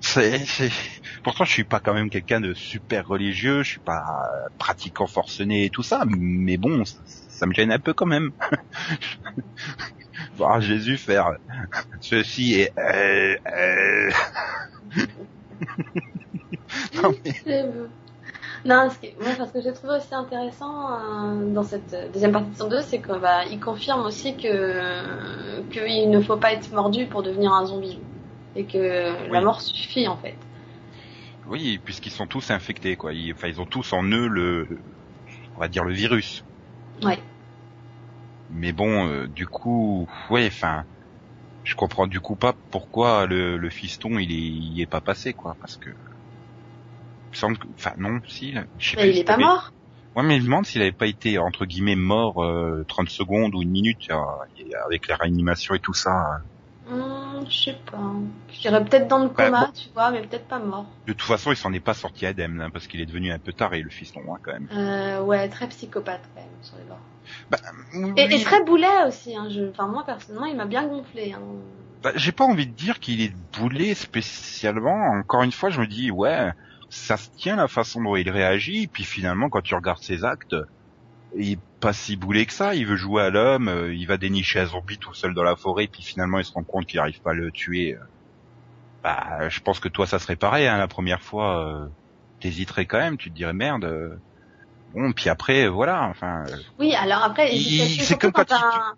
c'est, 0.00 0.42
Pourtant 1.22 1.44
je 1.44 1.52
suis 1.52 1.64
pas 1.64 1.80
quand 1.80 1.94
même 1.94 2.10
quelqu'un 2.10 2.40
de 2.40 2.52
super 2.54 3.06
religieux, 3.06 3.62
je 3.62 3.70
suis 3.70 3.80
pas 3.80 4.02
pratiquant 4.58 5.06
forcené 5.06 5.66
et 5.66 5.70
tout 5.70 5.82
ça, 5.82 6.04
mais 6.06 6.56
bon 6.56 6.82
ça, 7.34 7.46
me 7.46 7.54
gêne 7.54 7.72
un 7.72 7.78
peu 7.78 7.92
quand 7.92 8.06
même. 8.06 8.32
voir 10.36 10.60
Jésus 10.60 10.96
faire 10.96 11.36
ceci 12.00 12.54
et 12.54 12.70
euh, 12.78 13.36
euh. 13.46 14.10
non, 17.02 17.14
mais... 17.46 17.64
non 18.64 18.90
ce, 18.90 19.52
que 19.52 19.60
j'ai 19.60 19.72
trouvé 19.72 19.96
aussi 19.96 20.14
intéressant 20.14 20.92
euh, 20.92 21.52
dans 21.52 21.62
cette 21.62 22.12
deuxième 22.12 22.32
partie 22.32 22.50
de 22.50 22.56
son 22.56 22.68
2, 22.68 22.80
c'est 22.82 23.00
qu'il 23.00 23.18
bah, 23.20 23.42
confirme 23.62 24.06
aussi 24.06 24.36
que 24.36 25.62
qu'il 25.70 26.10
ne 26.10 26.20
faut 26.20 26.36
pas 26.36 26.52
être 26.52 26.72
mordu 26.72 27.06
pour 27.06 27.22
devenir 27.22 27.52
un 27.52 27.66
zombie 27.66 28.00
et 28.56 28.64
que 28.64 29.30
la 29.30 29.40
mort 29.40 29.60
suffit 29.60 30.08
en 30.08 30.16
fait. 30.16 30.36
Oui, 31.46 31.78
puisqu'ils 31.84 32.12
sont 32.12 32.26
tous 32.26 32.50
infectés, 32.50 32.96
quoi. 32.96 33.12
Ils, 33.12 33.34
enfin, 33.34 33.48
ils 33.48 33.60
ont 33.60 33.66
tous 33.66 33.92
en 33.92 34.02
eux 34.04 34.28
le, 34.28 34.66
on 35.56 35.60
va 35.60 35.68
dire 35.68 35.84
le 35.84 35.92
virus. 35.92 36.42
Ouais. 37.02 37.22
Mais 38.48 38.72
bon, 38.72 39.06
euh, 39.08 39.26
du 39.28 39.46
coup, 39.46 40.08
ouais, 40.30 40.46
enfin, 40.46 40.84
je 41.64 41.74
comprends 41.74 42.06
du 42.06 42.20
coup 42.20 42.36
pas 42.36 42.54
pourquoi 42.70 43.26
le, 43.26 43.56
le 43.58 43.70
fiston 43.70 44.18
il 44.18 44.32
est, 44.32 44.36
il 44.36 44.80
est 44.80 44.86
pas 44.86 45.00
passé, 45.00 45.34
quoi, 45.34 45.56
parce 45.60 45.76
que, 45.76 45.90
il 47.32 47.38
semble, 47.38 47.58
que, 47.58 47.68
enfin 47.76 47.92
non, 47.98 48.20
si, 48.28 48.54
je 48.78 48.90
sais 48.90 48.96
mais 48.96 49.10
il 49.10 49.18
est 49.18 49.24
pas 49.24 49.36
mort. 49.36 49.72
Ouais, 50.14 50.22
mais 50.22 50.38
je 50.38 50.44
demande 50.44 50.64
s'il 50.64 50.80
avait 50.80 50.92
pas 50.92 51.08
été 51.08 51.38
entre 51.38 51.66
guillemets 51.66 51.96
mort 51.96 52.44
euh, 52.44 52.84
30 52.86 53.08
secondes 53.08 53.54
ou 53.54 53.62
une 53.62 53.70
minute 53.70 54.08
euh, 54.10 54.16
avec 54.86 55.08
la 55.08 55.16
réanimation 55.16 55.74
et 55.74 55.80
tout 55.80 55.94
ça. 55.94 56.12
Hum, 56.88 57.23
je 57.48 57.64
sais 57.64 57.76
pas. 57.90 57.98
Je 58.52 58.60
dirais 58.60 58.84
peut-être 58.84 59.08
dans 59.08 59.18
le 59.18 59.28
bah, 59.28 59.46
coma, 59.46 59.70
tu 59.74 59.88
vois, 59.94 60.10
mais 60.10 60.22
peut-être 60.22 60.46
pas 60.46 60.58
mort. 60.58 60.86
De 61.06 61.12
toute 61.12 61.26
façon, 61.26 61.52
il 61.52 61.56
s'en 61.56 61.72
est 61.72 61.80
pas 61.80 61.94
sorti 61.94 62.26
indemne, 62.26 62.60
hein, 62.60 62.70
parce 62.70 62.86
qu'il 62.86 63.00
est 63.00 63.06
devenu 63.06 63.32
un 63.32 63.38
peu 63.38 63.52
taré, 63.52 63.82
le 63.82 63.90
fiston, 63.90 64.20
hein, 64.28 64.38
quand 64.42 64.52
même. 64.52 64.68
Euh, 64.72 65.22
ouais, 65.22 65.48
très 65.48 65.68
psychopathe, 65.68 66.22
quand 66.34 66.40
même, 66.40 66.50
sur 66.62 66.76
les 66.76 66.84
bords. 66.84 66.98
Bah, 67.50 67.58
et, 68.16 68.42
très 68.42 68.62
boulet 68.64 69.04
aussi, 69.06 69.36
hein. 69.36 69.48
Je... 69.50 69.70
Enfin, 69.70 69.86
moi, 69.86 70.04
personnellement, 70.04 70.46
il 70.46 70.56
m'a 70.56 70.66
bien 70.66 70.86
gonflé. 70.86 71.32
Hein. 71.32 71.40
Bah, 72.02 72.12
j'ai 72.16 72.32
pas 72.32 72.44
envie 72.44 72.66
de 72.66 72.72
dire 72.72 73.00
qu'il 73.00 73.22
est 73.22 73.32
boulet 73.58 73.94
spécialement. 73.94 75.18
Encore 75.18 75.42
une 75.42 75.52
fois, 75.52 75.70
je 75.70 75.80
me 75.80 75.86
dis, 75.86 76.10
ouais, 76.10 76.50
ça 76.90 77.16
se 77.16 77.30
tient 77.30 77.56
la 77.56 77.68
façon 77.68 78.02
dont 78.02 78.16
il 78.16 78.30
réagit, 78.30 78.86
puis 78.86 79.04
finalement, 79.04 79.48
quand 79.48 79.62
tu 79.62 79.74
regardes 79.74 80.02
ses 80.02 80.24
actes, 80.24 80.54
il 81.36 81.52
est 81.52 81.60
pas 81.80 81.92
si 81.92 82.16
boulé 82.16 82.46
que 82.46 82.52
ça. 82.52 82.74
Il 82.74 82.86
veut 82.86 82.96
jouer 82.96 83.22
à 83.22 83.30
l'homme, 83.30 83.68
euh, 83.68 83.94
il 83.94 84.06
va 84.06 84.16
dénicher 84.16 84.60
un 84.60 84.66
zombie 84.66 84.98
tout 84.98 85.14
seul 85.14 85.34
dans 85.34 85.42
la 85.42 85.56
forêt, 85.56 85.86
puis 85.88 86.02
finalement 86.02 86.38
il 86.38 86.44
se 86.44 86.52
rend 86.52 86.64
compte 86.64 86.86
qu'il 86.86 87.00
arrive 87.00 87.20
pas 87.22 87.30
à 87.30 87.34
le 87.34 87.50
tuer. 87.52 87.96
Bah, 89.02 89.48
je 89.50 89.60
pense 89.60 89.80
que 89.80 89.88
toi 89.88 90.06
ça 90.06 90.18
serait 90.18 90.36
pareil. 90.36 90.66
Hein, 90.66 90.78
la 90.78 90.88
première 90.88 91.22
fois, 91.22 91.84
euh, 91.84 91.88
t'hésiterais 92.40 92.86
quand 92.86 92.98
même. 92.98 93.18
Tu 93.18 93.30
te 93.30 93.34
dirais 93.34 93.52
merde. 93.52 94.20
Euh, 94.94 95.00
bon, 95.00 95.12
puis 95.12 95.28
après, 95.28 95.68
voilà, 95.68 96.04
enfin. 96.08 96.44
Oui, 96.78 96.94
alors 96.94 97.22
après, 97.24 97.50
c'est 97.56 98.18
comme 98.18 98.32
quand, 98.32 98.46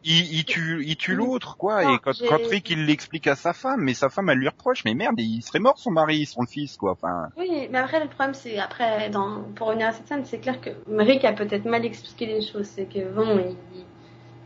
il, 0.05 0.35
il, 0.35 0.45
tue, 0.45 0.85
il 0.87 0.97
tue 0.97 1.15
l'autre, 1.15 1.57
quoi. 1.57 1.85
et 1.85 1.99
quand, 2.03 2.13
quand 2.29 2.39
Rick 2.51 2.71
il 2.71 2.87
l'explique 2.87 3.27
à 3.27 3.37
sa 3.37 3.53
femme, 3.53 3.81
mais 3.83 3.95
sa 3.95 4.09
femme 4.09 4.31
elle 4.31 4.39
lui 4.39 4.49
reproche, 4.49 4.85
mais 4.85 4.95
merde, 4.95 5.19
il 5.19 5.43
serait 5.43 5.59
mort 5.59 5.79
son 5.79 5.91
mari, 5.91 6.27
son 6.27 6.45
fils, 6.47 6.77
quoi. 6.77 6.93
Enfin. 6.93 7.29
Oui, 7.37 7.69
mais 7.71 7.79
après 7.79 8.01
le 8.01 8.09
problème 8.09 8.35
c'est 8.35 8.59
après, 8.59 9.11
dans, 9.11 9.43
pour 9.55 9.69
revenir 9.69 9.89
à 9.89 9.93
cette 9.93 10.09
scène, 10.09 10.25
c'est 10.25 10.39
clair 10.39 10.61
que 10.61 10.71
Rick 10.89 11.25
a 11.25 11.33
peut-être 11.33 11.65
mal 11.65 11.85
expliqué 11.85 12.27
les 12.27 12.43
choses. 12.43 12.67
C'est 12.67 12.87
que 12.87 13.13
bon, 13.15 13.55
il, 13.75 13.85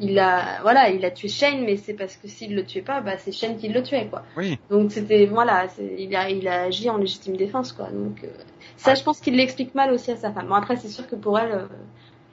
il 0.01 0.19
a 0.19 0.61
voilà 0.63 0.89
il 0.89 1.05
a 1.05 1.11
tué 1.11 1.29
Shane 1.29 1.65
mais 1.65 1.77
c'est 1.77 1.95
parce 1.95 2.17
que 2.17 2.27
s'il 2.27 2.55
le 2.55 2.65
tuait 2.65 2.83
pas 2.83 3.01
bah 3.01 3.19
c'est 3.19 3.33
Shane 3.33 3.57
qui 3.57 3.69
le 3.69 3.83
tuait 3.83 4.07
quoi. 4.07 4.23
Oui. 4.37 4.59
donc 4.71 4.91
c'était 4.91 5.27
voilà 5.27 5.67
il 5.99 6.15
a 6.17 6.31
il 6.31 6.49
a 6.49 6.63
agi 6.65 6.89
en 6.89 6.97
légitime 6.97 7.37
défense 7.37 7.73
quoi. 7.73 7.91
Donc 7.91 8.25
euh, 8.25 8.29
ça 8.77 8.95
je 8.95 9.03
pense 9.03 9.21
qu'il 9.21 9.37
l'explique 9.37 9.75
mal 9.75 9.93
aussi 9.93 10.11
à 10.11 10.17
sa 10.17 10.33
femme. 10.33 10.49
Bon 10.49 10.55
après 10.55 10.77
c'est 10.77 10.89
sûr 10.89 11.07
que 11.07 11.17
pour 11.17 11.39
elle 11.39 11.53
euh, 11.53 11.67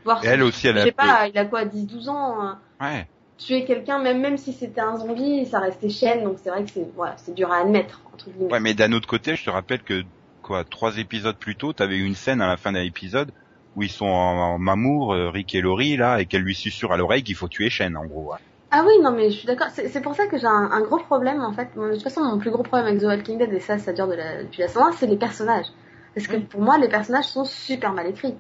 voir 0.06 0.24
elle 0.26 0.44
aussi 0.44 0.68
elle 0.68 0.78
je 0.78 0.84
sais 0.84 0.92
pas 0.92 1.28
il 1.28 1.38
a 1.38 1.46
quoi 1.46 1.66
10 1.66 1.86
12 1.86 2.10
ans 2.10 2.42
hein. 2.42 2.60
ouais. 2.82 3.08
Tuer 3.38 3.66
quelqu'un 3.66 4.00
même 4.00 4.22
même 4.22 4.38
si 4.38 4.54
c'était 4.54 4.82
un 4.82 4.98
zombie 4.98 5.46
ça 5.46 5.60
restait 5.60 5.90
Shane 5.90 6.24
donc 6.24 6.38
c'est 6.42 6.50
vrai 6.50 6.64
que 6.64 6.70
c'est 6.70 6.88
voilà 6.96 7.16
c'est 7.18 7.36
dur 7.36 7.52
à 7.52 7.58
admettre 7.58 8.02
entre 8.14 8.30
guillemets. 8.30 8.52
Ouais 8.52 8.60
mais 8.60 8.74
d'un 8.74 8.94
autre 8.94 9.08
côté 9.08 9.36
je 9.36 9.44
te 9.44 9.50
rappelle 9.50 9.84
que 9.84 10.04
quoi 10.42 10.64
trois 10.64 10.98
épisodes 10.98 11.36
plus 11.36 11.56
tôt 11.56 11.74
t'avais 11.74 11.98
eu 11.98 12.06
une 12.06 12.16
scène 12.16 12.42
à 12.42 12.48
la 12.48 12.58
fin 12.58 12.72
d'un 12.72 12.84
épisode 12.84 13.32
où 13.78 13.84
ils 13.84 13.92
sont 13.92 14.08
en, 14.08 14.58
mamour, 14.58 15.14
euh, 15.14 15.30
Rick 15.30 15.54
et 15.54 15.62
Laurie, 15.62 15.98
là, 15.98 16.20
et 16.20 16.26
qu'elle 16.26 16.42
lui 16.42 16.56
susurre 16.56 16.92
à 16.92 16.98
l'oreille 16.98 17.22
qu'il 17.24 17.36
faut 17.36 17.48
tuer 17.48 17.70
Shen, 17.70 17.96
en 17.96 18.06
gros. 18.06 18.34
Ah 18.72 18.84
oui, 18.86 18.94
non, 19.04 19.12
mais 19.12 19.30
je 19.30 19.38
suis 19.38 19.48
d'accord. 19.48 19.68
C'est 19.70 20.02
pour 20.02 20.16
ça 20.16 20.26
que 20.26 20.38
j'ai 20.38 20.48
un, 20.48 20.82
gros 20.82 20.98
problème, 20.98 21.42
en 21.42 21.54
fait. 21.54 21.70
De 21.76 21.94
toute 21.94 22.02
façon, 22.02 22.22
mon 22.24 22.40
plus 22.40 22.50
gros 22.50 22.64
problème 22.64 22.88
avec 22.88 23.00
The 23.00 23.06
Walking 23.06 23.38
Dead, 23.38 23.54
et 23.54 23.60
ça, 23.60 23.78
ça 23.78 23.94
dure 23.94 24.08
de 24.08 24.16
la, 24.16 24.44
depuis 24.44 24.62
la 24.62 24.68
saison 24.68 24.86
1, 24.88 24.94
c'est 24.94 25.06
les 25.06 25.16
personnages. 25.16 25.68
Parce 26.16 26.26
que 26.26 26.38
pour 26.38 26.62
moi, 26.62 26.80
les 26.80 26.90
personnages 26.90 27.26
sont 27.26 27.46
super 27.46 27.94
mal 27.94 28.08
écrits. 28.08 28.34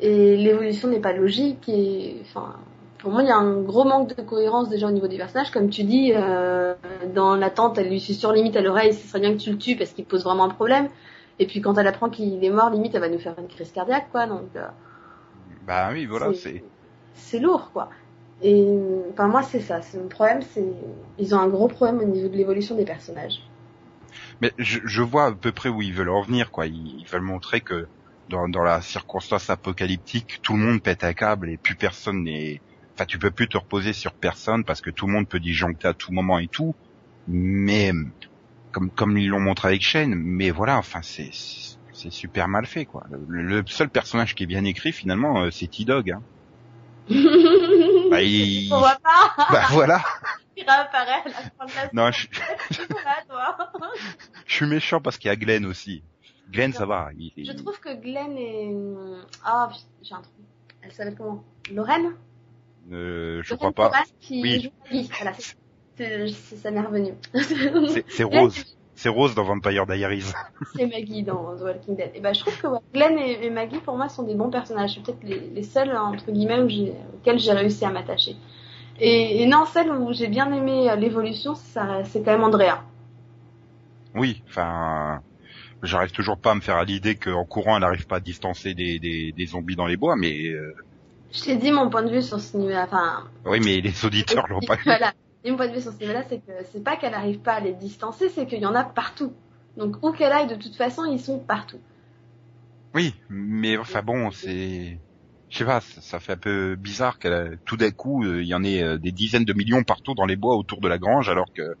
Et 0.00 0.36
l'évolution 0.36 0.88
n'est 0.88 1.00
pas 1.00 1.14
logique, 1.14 1.66
et, 1.68 2.18
enfin, 2.20 2.54
pour 2.98 3.10
moi, 3.10 3.22
il 3.22 3.28
y 3.28 3.32
a 3.32 3.36
un 3.36 3.62
gros 3.62 3.84
manque 3.84 4.14
de 4.14 4.22
cohérence 4.22 4.68
déjà 4.68 4.86
au 4.86 4.90
niveau 4.90 5.08
des 5.08 5.16
personnages. 5.16 5.50
Comme 5.50 5.70
tu 5.70 5.84
dis, 5.84 6.12
euh, 6.14 6.74
dans 7.14 7.36
l'attente, 7.36 7.78
elle 7.78 7.88
lui 7.88 8.00
sur 8.00 8.32
limite 8.32 8.54
à 8.54 8.60
l'oreille, 8.60 8.92
ce 8.92 9.08
serait 9.08 9.20
bien 9.20 9.32
que 9.32 9.38
tu 9.38 9.50
le 9.50 9.56
tues 9.56 9.76
parce 9.76 9.92
qu'il 9.92 10.04
pose 10.04 10.24
vraiment 10.24 10.44
un 10.44 10.50
problème. 10.50 10.88
Et 11.38 11.46
puis 11.46 11.60
quand 11.60 11.78
elle 11.78 11.86
apprend 11.86 12.10
qu'il 12.10 12.44
est 12.44 12.50
mort, 12.50 12.70
limite, 12.70 12.94
elle 12.94 13.00
va 13.00 13.08
nous 13.08 13.18
faire 13.18 13.38
une 13.38 13.48
crise 13.48 13.70
cardiaque, 13.70 14.10
quoi. 14.10 14.26
Donc, 14.26 14.48
euh, 14.56 14.66
bah 15.66 15.90
oui, 15.92 16.06
voilà, 16.06 16.32
c'est. 16.34 16.64
C'est 17.14 17.38
lourd, 17.38 17.70
quoi. 17.72 17.90
Et 18.42 18.66
enfin, 19.12 19.28
moi, 19.28 19.42
c'est 19.42 19.60
ça. 19.60 19.82
C'est 19.82 19.98
mon 19.98 20.08
problème, 20.08 20.40
c'est 20.42 20.64
ils 21.18 21.34
ont 21.34 21.40
un 21.40 21.48
gros 21.48 21.68
problème 21.68 22.00
au 22.00 22.04
niveau 22.04 22.28
de 22.28 22.36
l'évolution 22.36 22.76
des 22.76 22.84
personnages. 22.84 23.42
Mais 24.40 24.52
je, 24.58 24.80
je, 24.84 25.02
vois 25.02 25.26
à 25.26 25.32
peu 25.32 25.52
près 25.52 25.68
où 25.68 25.82
ils 25.82 25.92
veulent 25.92 26.10
en 26.10 26.22
venir, 26.22 26.50
quoi. 26.50 26.66
Ils, 26.66 27.04
veulent 27.10 27.22
montrer 27.22 27.60
que 27.60 27.86
dans, 28.28 28.48
dans 28.48 28.62
la 28.62 28.80
circonstance 28.80 29.50
apocalyptique, 29.50 30.40
tout 30.42 30.54
le 30.54 30.60
monde 30.60 30.82
pète 30.82 31.02
un 31.02 31.12
câble 31.12 31.50
et 31.50 31.56
plus 31.56 31.74
personne 31.74 32.24
n'est 32.24 32.60
enfin 32.94 33.06
tu 33.06 33.18
peux 33.18 33.30
plus 33.30 33.48
te 33.48 33.56
reposer 33.56 33.92
sur 33.92 34.12
personne 34.12 34.64
parce 34.64 34.80
que 34.80 34.90
tout 34.90 35.06
le 35.06 35.12
monde 35.12 35.28
peut 35.28 35.38
disjoncter 35.38 35.86
à 35.86 35.94
tout 35.94 36.12
moment 36.12 36.40
et 36.40 36.48
tout 36.48 36.74
mais 37.28 37.92
comme 38.78 38.90
comme 38.90 39.16
ils 39.18 39.28
l'ont 39.28 39.40
montré 39.40 39.68
avec 39.68 39.82
Shane 39.82 40.14
mais 40.14 40.50
voilà 40.50 40.78
enfin 40.78 41.02
c'est 41.02 41.30
c'est 41.32 42.12
super 42.12 42.46
mal 42.46 42.64
fait 42.64 42.84
quoi. 42.84 43.04
Le, 43.26 43.64
seul 43.66 43.88
personnage 43.88 44.36
qui 44.36 44.44
est 44.44 44.46
bien 44.46 44.64
écrit 44.64 44.92
finalement 44.92 45.42
euh, 45.42 45.50
c'est 45.50 45.66
T-Dog 45.66 46.12
hein. 46.12 46.22
bah, 48.10 48.22
il... 48.22 48.72
On 48.72 48.78
voit 48.78 48.98
pas. 49.02 49.34
bah 49.50 49.64
voilà. 49.70 50.00
Il 50.56 50.62
réapparaît 50.62 51.22
à 51.24 51.28
la 51.28 51.32
fin 51.32 51.66
de 51.66 51.72
la 51.74 51.90
non 51.92 52.12
je... 52.12 52.28
je 54.46 54.54
suis 54.54 54.66
méchant 54.66 55.00
parce 55.00 55.18
qu'il 55.18 55.26
y 55.28 55.32
a 55.32 55.36
Glenn 55.36 55.66
aussi. 55.66 56.04
Glenn 56.52 56.72
ça 56.72 56.86
va 56.86 57.10
je 57.18 57.50
trouve 57.52 57.80
que 57.80 58.00
Glenn 58.00 58.38
est 58.38 58.72
ah 59.44 59.70
j'ai 60.02 60.14
un 60.14 60.22
truc 60.22 60.34
elle 60.82 60.92
s'appelle 60.92 61.16
comment? 61.16 61.42
Lorraine? 61.72 62.12
Euh, 62.92 63.42
je 63.42 63.54
crois 63.54 63.72
pas. 63.72 63.90
Qui 64.20 64.42
oui. 64.42 64.72
Voilà, 65.16 65.32
ça 66.32 66.70
m'est 66.70 66.80
revenu. 66.80 67.12
C'est 68.08 68.24
Rose. 68.24 68.64
C'est 68.94 69.08
Rose 69.08 69.34
dans 69.36 69.44
Vampire 69.44 69.86
Diaries. 69.86 70.32
C'est 70.74 70.86
Maggie 70.86 71.22
dans 71.22 71.56
The 71.56 71.62
Walking 71.62 71.94
Dead. 71.94 72.10
Et 72.16 72.20
ben, 72.20 72.34
je 72.34 72.40
trouve 72.40 72.60
que 72.60 72.66
Glenn 72.92 73.16
et, 73.16 73.48
Maggie, 73.48 73.78
pour 73.78 73.96
moi, 73.96 74.08
sont 74.08 74.24
des 74.24 74.34
bons 74.34 74.50
personnages. 74.50 74.94
C'est 74.94 75.02
peut-être 75.04 75.22
les, 75.22 75.38
les, 75.54 75.62
seuls, 75.62 75.96
entre 75.96 76.32
guillemets, 76.32 76.58
auxquels 76.58 77.38
j'ai 77.38 77.52
réussi 77.52 77.84
à 77.84 77.90
m'attacher. 77.90 78.34
Et, 78.98 79.42
et, 79.42 79.46
non, 79.46 79.66
celle 79.66 79.92
où 79.92 80.12
j'ai 80.12 80.26
bien 80.26 80.52
aimé 80.52 80.90
euh, 80.90 80.96
l'évolution, 80.96 81.54
c'est 81.54 82.24
quand 82.24 82.32
même 82.32 82.42
Andrea. 82.42 82.82
Oui, 84.16 84.42
enfin, 84.48 85.22
j'arrive 85.84 86.10
toujours 86.10 86.38
pas 86.38 86.50
à 86.50 86.54
me 86.56 86.60
faire 86.60 86.76
à 86.76 86.84
l'idée 86.84 87.14
qu'en 87.14 87.44
courant, 87.44 87.76
elle 87.76 87.82
n'arrive 87.82 88.08
pas 88.08 88.16
à 88.16 88.20
distancer 88.20 88.74
des, 88.74 88.98
des, 88.98 89.30
des, 89.30 89.46
zombies 89.46 89.76
dans 89.76 89.86
les 89.86 89.96
bois, 89.96 90.16
mais 90.16 90.48
euh, 90.48 90.74
je 91.32 91.44
t'ai 91.44 91.56
dit 91.56 91.70
mon 91.70 91.90
point 91.90 92.02
de 92.02 92.10
vue 92.10 92.22
sur 92.22 92.40
ce 92.40 92.56
niveau-là. 92.56 92.84
Enfin. 92.84 93.28
Oui, 93.44 93.60
mais 93.64 93.80
les 93.80 94.04
auditeurs 94.04 94.48
l'ont 94.48 94.60
pas 94.60 94.76
Voilà. 94.84 95.12
Et 95.44 95.50
mon 95.50 95.56
point 95.56 95.68
de 95.68 95.74
vue 95.74 95.80
sur 95.80 95.92
ce 95.92 95.98
niveau-là, 95.98 96.24
c'est 96.28 96.38
que 96.38 96.52
c'est 96.72 96.82
pas 96.82 96.96
qu'elle 96.96 97.12
n'arrive 97.12 97.38
pas 97.38 97.54
à 97.54 97.60
les 97.60 97.72
distancer, 97.72 98.28
c'est 98.28 98.46
qu'il 98.46 98.60
y 98.60 98.66
en 98.66 98.74
a 98.74 98.84
partout. 98.84 99.32
Donc 99.76 99.96
où 100.02 100.12
qu'elle 100.12 100.32
aille, 100.32 100.48
de 100.48 100.56
toute 100.56 100.74
façon, 100.74 101.04
ils 101.04 101.20
sont 101.20 101.38
partout. 101.38 101.78
Oui, 102.94 103.14
mais 103.28 103.76
enfin 103.76 104.02
bon, 104.02 104.30
c'est, 104.30 104.98
je 105.50 105.58
sais 105.58 105.64
pas, 105.64 105.80
ça, 105.80 106.18
fait 106.18 106.32
un 106.32 106.38
peu 106.38 106.74
bizarre 106.74 107.18
qu'elle, 107.18 107.58
tout 107.64 107.76
d'un 107.76 107.90
coup, 107.90 108.24
euh, 108.24 108.42
il 108.42 108.48
y 108.48 108.54
en 108.54 108.64
ait 108.64 108.82
euh, 108.82 108.98
des 108.98 109.12
dizaines 109.12 109.44
de 109.44 109.52
millions 109.52 109.84
partout 109.84 110.14
dans 110.14 110.26
les 110.26 110.36
bois 110.36 110.56
autour 110.56 110.80
de 110.80 110.88
la 110.88 110.98
grange, 110.98 111.28
alors 111.28 111.52
que, 111.52 111.76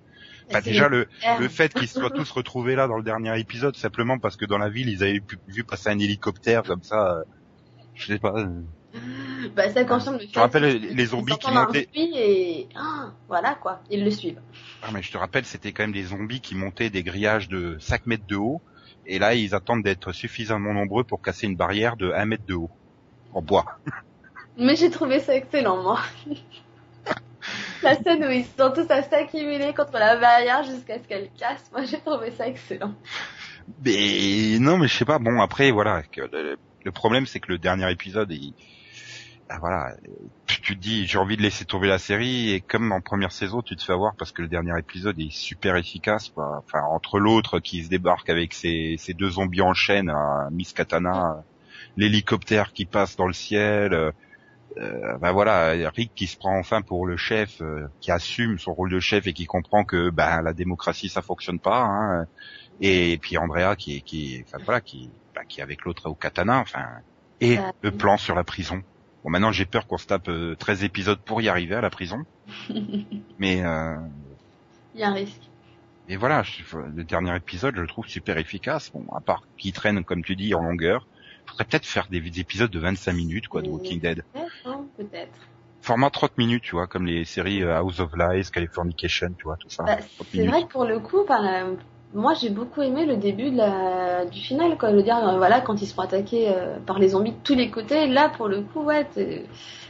bah, 0.52 0.60
déjà 0.60 0.88
le, 0.88 1.08
le 1.40 1.48
fait 1.48 1.74
qu'ils 1.74 1.88
soient 1.88 2.10
tous 2.14 2.30
retrouvés 2.30 2.76
là 2.76 2.86
dans 2.86 2.96
le 2.96 3.02
dernier 3.02 3.38
épisode, 3.38 3.76
simplement 3.76 4.18
parce 4.18 4.36
que 4.36 4.44
dans 4.44 4.58
la 4.58 4.68
ville 4.68 4.88
ils 4.88 5.02
avaient 5.02 5.20
vu 5.48 5.64
passer 5.64 5.90
un 5.90 5.98
hélicoptère 5.98 6.62
comme 6.62 6.82
ça, 6.82 7.16
euh, 7.16 7.24
je 7.94 8.06
sais 8.06 8.18
pas. 8.18 8.34
Bah, 9.54 9.70
ça 9.70 9.84
confirme 9.84 10.16
le 10.16 10.20
fait. 10.20 10.34
Je 10.34 10.38
rappelle 10.38 10.80
les 10.80 11.06
zombies 11.06 11.38
qui 11.38 11.50
montaient. 11.50 11.88
Et 11.94 12.68
ah, 12.76 13.12
voilà 13.28 13.54
quoi, 13.54 13.80
ils 13.90 14.04
le 14.04 14.10
suivent. 14.10 14.40
Ah, 14.82 14.88
mais 14.92 15.02
je 15.02 15.10
te 15.12 15.18
rappelle, 15.18 15.44
c'était 15.44 15.72
quand 15.72 15.84
même 15.84 15.92
des 15.92 16.04
zombies 16.04 16.40
qui 16.40 16.54
montaient 16.54 16.90
des 16.90 17.02
grillages 17.02 17.48
de 17.48 17.76
5 17.80 18.06
mètres 18.06 18.26
de 18.26 18.36
haut. 18.36 18.60
Et 19.06 19.18
là, 19.18 19.34
ils 19.34 19.54
attendent 19.54 19.82
d'être 19.82 20.12
suffisamment 20.12 20.74
nombreux 20.74 21.04
pour 21.04 21.22
casser 21.22 21.46
une 21.46 21.56
barrière 21.56 21.96
de 21.96 22.12
1 22.12 22.24
mètre 22.26 22.46
de 22.46 22.54
haut. 22.54 22.70
En 23.32 23.42
bois. 23.42 23.78
Mais 24.58 24.76
j'ai 24.76 24.90
trouvé 24.90 25.20
ça 25.20 25.34
excellent, 25.34 25.82
moi. 25.82 26.00
la 27.82 27.94
scène 27.94 28.24
où 28.24 28.30
ils 28.30 28.44
sont 28.44 28.72
tous 28.72 28.90
à 28.90 29.02
s'accumuler 29.02 29.72
contre 29.74 29.92
la 29.92 30.16
barrière 30.16 30.64
jusqu'à 30.64 30.98
ce 30.98 31.06
qu'elle 31.06 31.30
casse, 31.38 31.70
moi 31.72 31.84
j'ai 31.84 32.00
trouvé 32.00 32.32
ça 32.32 32.48
excellent. 32.48 32.94
Mais 33.84 34.58
non, 34.58 34.78
mais 34.78 34.88
je 34.88 34.96
sais 34.96 35.04
pas. 35.04 35.18
Bon, 35.18 35.40
après, 35.40 35.70
voilà. 35.70 36.02
Le 36.16 36.92
problème, 36.92 37.26
c'est 37.26 37.38
que 37.38 37.52
le 37.52 37.58
dernier 37.58 37.90
épisode, 37.90 38.32
il, 38.32 38.54
voilà, 39.56 39.94
tu, 40.46 40.60
te 40.60 40.72
dis 40.74 41.06
j'ai 41.06 41.18
envie 41.18 41.36
de 41.36 41.42
laisser 41.42 41.64
tomber 41.64 41.88
la 41.88 41.98
série 41.98 42.52
et 42.52 42.60
comme 42.60 42.92
en 42.92 43.00
première 43.00 43.32
saison 43.32 43.62
tu 43.62 43.76
te 43.76 43.82
fais 43.82 43.94
avoir 43.94 44.14
parce 44.14 44.30
que 44.30 44.42
le 44.42 44.48
dernier 44.48 44.78
épisode 44.78 45.18
est 45.18 45.32
super 45.32 45.76
efficace 45.76 46.28
quoi. 46.28 46.62
Enfin 46.66 46.82
entre 46.82 47.18
l'autre 47.18 47.58
qui 47.58 47.82
se 47.82 47.88
débarque 47.88 48.28
avec 48.28 48.52
ses, 48.52 48.96
ses 48.98 49.14
deux 49.14 49.30
zombies 49.30 49.62
en 49.62 49.72
chaîne, 49.72 50.10
à 50.10 50.48
Miss 50.52 50.74
Katana, 50.74 51.42
l'hélicoptère 51.96 52.72
qui 52.74 52.84
passe 52.84 53.16
dans 53.16 53.26
le 53.26 53.32
ciel, 53.32 53.94
euh, 53.94 55.16
ben 55.18 55.32
voilà 55.32 55.70
Rick 55.88 56.12
qui 56.14 56.26
se 56.26 56.36
prend 56.36 56.58
enfin 56.58 56.82
pour 56.82 57.06
le 57.06 57.16
chef, 57.16 57.62
euh, 57.62 57.88
qui 58.00 58.10
assume 58.10 58.58
son 58.58 58.74
rôle 58.74 58.90
de 58.90 59.00
chef 59.00 59.26
et 59.26 59.32
qui 59.32 59.46
comprend 59.46 59.84
que 59.84 60.10
ben 60.10 60.42
la 60.42 60.52
démocratie 60.52 61.08
ça 61.08 61.22
fonctionne 61.22 61.58
pas. 61.58 61.84
Hein, 61.84 62.26
et, 62.82 63.18
puis 63.18 63.38
Andrea 63.38 63.76
qui 63.76 64.02
qui 64.02 64.44
enfin 64.46 64.58
voilà 64.62 64.82
qui 64.82 65.10
bah, 65.34 65.44
qui 65.48 65.60
est 65.60 65.62
avec 65.62 65.84
l'autre 65.84 66.10
au 66.10 66.14
katana 66.14 66.58
enfin 66.58 66.86
et 67.40 67.58
le 67.80 67.90
plan 67.90 68.18
sur 68.18 68.34
la 68.34 68.44
prison 68.44 68.82
Bon, 69.28 69.32
maintenant 69.32 69.52
j'ai 69.52 69.66
peur 69.66 69.86
qu'on 69.86 69.98
se 69.98 70.06
tape 70.06 70.30
13 70.58 70.82
euh, 70.82 70.86
épisodes 70.86 71.18
pour 71.18 71.42
y 71.42 71.50
arriver 71.50 71.74
à 71.74 71.82
la 71.82 71.90
prison. 71.90 72.24
Mais 73.38 73.62
euh... 73.62 73.98
il 74.94 75.00
y 75.02 75.04
a 75.04 75.10
un 75.10 75.12
risque. 75.12 75.50
Et 76.08 76.16
voilà, 76.16 76.44
le 76.96 77.04
dernier 77.04 77.36
épisode, 77.36 77.76
je 77.76 77.82
le 77.82 77.86
trouve 77.86 78.06
super 78.06 78.38
efficace. 78.38 78.90
Bon, 78.90 79.04
à 79.14 79.20
part 79.20 79.42
qu'il 79.58 79.74
traîne, 79.74 80.02
comme 80.02 80.24
tu 80.24 80.34
dis, 80.34 80.54
en 80.54 80.62
longueur, 80.62 81.06
faudrait 81.44 81.66
peut-être 81.66 81.84
faire 81.84 82.06
des, 82.08 82.40
épisodes 82.40 82.70
de 82.70 82.78
25 82.78 83.12
minutes, 83.12 83.48
quoi, 83.48 83.60
de 83.60 83.68
Walking 83.68 84.00
Dead. 84.00 84.24
Hein, 84.64 84.86
peut-être. 84.96 85.38
Format 85.82 86.08
30 86.08 86.38
minutes, 86.38 86.62
tu 86.62 86.76
vois, 86.76 86.86
comme 86.86 87.04
les 87.04 87.26
séries 87.26 87.62
euh, 87.62 87.76
House 87.76 88.00
of 88.00 88.10
Lies, 88.16 88.50
Californication, 88.50 89.34
tu 89.36 89.44
vois, 89.44 89.58
tout 89.58 89.68
ça. 89.68 89.82
Bah, 89.82 89.98
c'est 90.32 90.46
vrai 90.46 90.62
que 90.62 90.68
pour 90.68 90.86
le 90.86 91.00
coup, 91.00 91.26
par 91.26 91.42
moi 92.14 92.34
j'ai 92.34 92.50
beaucoup 92.50 92.82
aimé 92.82 93.04
le 93.04 93.16
début 93.16 93.50
de 93.50 93.56
la... 93.56 94.24
du 94.24 94.40
final 94.40 94.76
quoi. 94.78 94.90
Le 94.90 95.02
dire 95.02 95.16
euh, 95.16 95.36
voilà 95.36 95.60
quand 95.60 95.80
ils 95.80 95.86
se 95.86 95.94
font 95.94 96.02
attaquer 96.02 96.48
euh, 96.48 96.78
par 96.86 96.98
les 96.98 97.08
zombies 97.08 97.32
de 97.32 97.36
tous 97.44 97.54
les 97.54 97.70
côtés 97.70 98.06
là 98.06 98.30
pour 98.36 98.48
le 98.48 98.62
coup 98.62 98.82
ouais 98.82 99.06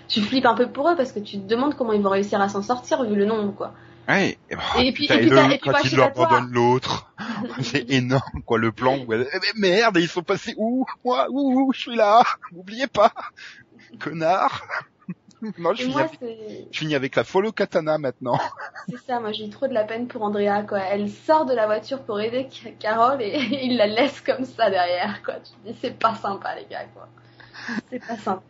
tu 0.08 0.20
flippes 0.22 0.46
un 0.46 0.54
peu 0.54 0.68
pour 0.68 0.88
eux 0.88 0.96
parce 0.96 1.12
que 1.12 1.20
tu 1.20 1.38
te 1.38 1.46
demandes 1.46 1.74
comment 1.74 1.92
ils 1.92 2.02
vont 2.02 2.10
réussir 2.10 2.40
à 2.40 2.48
s'en 2.48 2.62
sortir 2.62 3.04
vu 3.04 3.14
le 3.14 3.24
nombre 3.24 3.54
quoi. 3.54 3.72
Ouais, 4.08 4.38
et, 4.48 4.54
et, 4.54 4.92
puis, 4.92 5.04
et 5.04 5.18
puis, 5.18 5.26
et 5.26 5.48
puis 5.48 5.58
quand 5.58 5.84
ils 5.84 5.96
leur 5.96 6.06
abandonnent 6.06 6.50
l'autre. 6.50 7.12
C'est 7.60 7.90
énorme 7.90 8.42
quoi 8.46 8.58
le 8.58 8.72
plan 8.72 8.98
où 8.98 9.12
elle... 9.12 9.28
Eh, 9.34 9.60
merde 9.60 9.98
ils 10.00 10.08
sont 10.08 10.22
passés 10.22 10.54
où? 10.56 10.86
Moi 11.04 11.26
où, 11.30 11.60
où 11.60 11.72
je 11.74 11.80
suis 11.80 11.96
là? 11.96 12.22
N'oubliez 12.52 12.86
pas. 12.86 13.12
Connard. 14.00 14.66
Moi, 15.58 15.74
je, 15.74 15.84
finis 16.72 16.94
avec, 16.94 17.14
la 17.14 17.22
follow 17.22 17.52
katana 17.52 17.98
maintenant. 17.98 18.38
C'est 18.88 18.98
ça, 18.98 19.20
moi 19.20 19.32
j'ai 19.32 19.50
trop 19.50 19.66
de 19.66 19.74
la 19.74 19.84
peine 19.84 20.08
pour 20.08 20.22
Andrea, 20.22 20.62
quoi. 20.66 20.78
Elle 20.78 21.10
sort 21.10 21.44
de 21.44 21.54
la 21.54 21.66
voiture 21.66 22.02
pour 22.02 22.20
aider 22.20 22.48
Carole 22.78 23.20
et 23.20 23.36
il 23.62 23.76
la 23.76 23.86
laisse 23.86 24.20
comme 24.20 24.44
ça 24.44 24.70
derrière, 24.70 25.22
quoi. 25.22 25.34
Tu 25.34 25.52
te 25.52 25.68
dis, 25.68 25.78
c'est 25.80 25.98
pas 25.98 26.14
sympa, 26.14 26.54
les 26.54 26.66
gars, 26.66 26.86
quoi. 26.94 27.08
C'est 27.90 27.98
pas 27.98 28.16
sympa. 28.16 28.42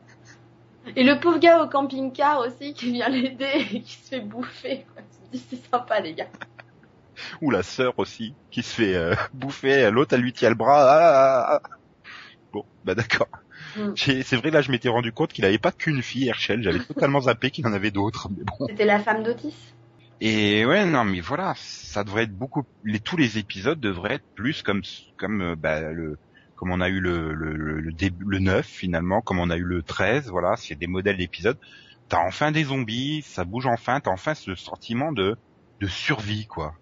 Et 0.96 1.02
le 1.02 1.18
pauvre 1.18 1.38
gars 1.38 1.62
au 1.62 1.68
camping-car 1.68 2.40
aussi 2.40 2.72
qui 2.72 2.92
vient 2.92 3.08
l'aider 3.08 3.66
et 3.72 3.80
qui 3.82 3.94
se 3.94 4.08
fait 4.08 4.20
bouffer, 4.20 4.86
quoi. 4.92 5.02
Tu 5.02 5.28
te 5.28 5.36
dis, 5.36 5.44
c'est 5.50 5.70
sympa, 5.70 6.00
les 6.00 6.14
gars. 6.14 6.28
Ou 7.42 7.50
la 7.50 7.64
sœur 7.64 7.98
aussi, 7.98 8.34
qui 8.50 8.62
se 8.62 8.74
fait 8.74 8.94
euh, 8.94 9.14
bouffer, 9.34 9.90
l'autre 9.90 10.14
elle 10.14 10.20
lui 10.20 10.32
tient 10.32 10.50
le 10.50 10.54
bras. 10.54 10.84
Ah, 10.88 11.54
ah, 11.54 11.60
ah. 11.64 11.76
Bon, 12.52 12.64
bah 12.84 12.94
d'accord. 12.94 13.28
Mm. 13.76 13.94
C'est 13.96 14.36
vrai, 14.36 14.50
là, 14.50 14.60
je 14.60 14.70
m'étais 14.70 14.88
rendu 14.88 15.12
compte 15.12 15.32
qu'il 15.32 15.44
avait 15.44 15.58
pas 15.58 15.72
qu'une 15.72 16.02
fille, 16.02 16.28
Herschel. 16.28 16.62
J'avais 16.62 16.78
totalement 16.84 17.22
zappé 17.22 17.50
qu'il 17.50 17.66
en 17.66 17.72
avait 17.72 17.90
d'autres. 17.90 18.28
Mais 18.30 18.44
bon. 18.44 18.66
C'était 18.68 18.84
la 18.84 19.00
femme 19.00 19.24
d'Otis. 19.24 19.54
Et 20.20 20.66
ouais, 20.66 20.84
non, 20.84 21.04
mais 21.04 21.20
voilà, 21.20 21.54
ça 21.56 22.02
devrait 22.02 22.24
être 22.24 22.36
beaucoup. 22.36 22.64
Les, 22.84 22.98
tous 22.98 23.16
les 23.16 23.38
épisodes 23.38 23.78
devraient 23.78 24.14
être 24.14 24.34
plus 24.34 24.62
comme 24.62 24.82
comme 25.16 25.42
euh, 25.42 25.56
bah, 25.56 25.92
le 25.92 26.18
comme 26.56 26.72
on 26.72 26.80
a 26.80 26.88
eu 26.88 27.00
le 27.00 27.32
le, 27.34 27.54
le, 27.54 27.80
le 27.80 28.38
9 28.38 28.66
finalement, 28.66 29.20
comme 29.20 29.38
on 29.38 29.50
a 29.50 29.56
eu 29.56 29.62
le 29.62 29.82
13, 29.82 30.28
voilà, 30.28 30.56
c'est 30.56 30.74
des 30.74 30.88
modèles 30.88 31.18
d'épisodes. 31.18 31.58
T'as 32.08 32.26
enfin 32.26 32.50
des 32.50 32.64
zombies, 32.64 33.22
ça 33.22 33.44
bouge 33.44 33.66
enfin, 33.66 34.00
t'as 34.00 34.10
enfin 34.10 34.34
ce 34.34 34.54
sentiment 34.56 35.12
de 35.12 35.36
de 35.80 35.86
survie, 35.86 36.46
quoi. 36.46 36.74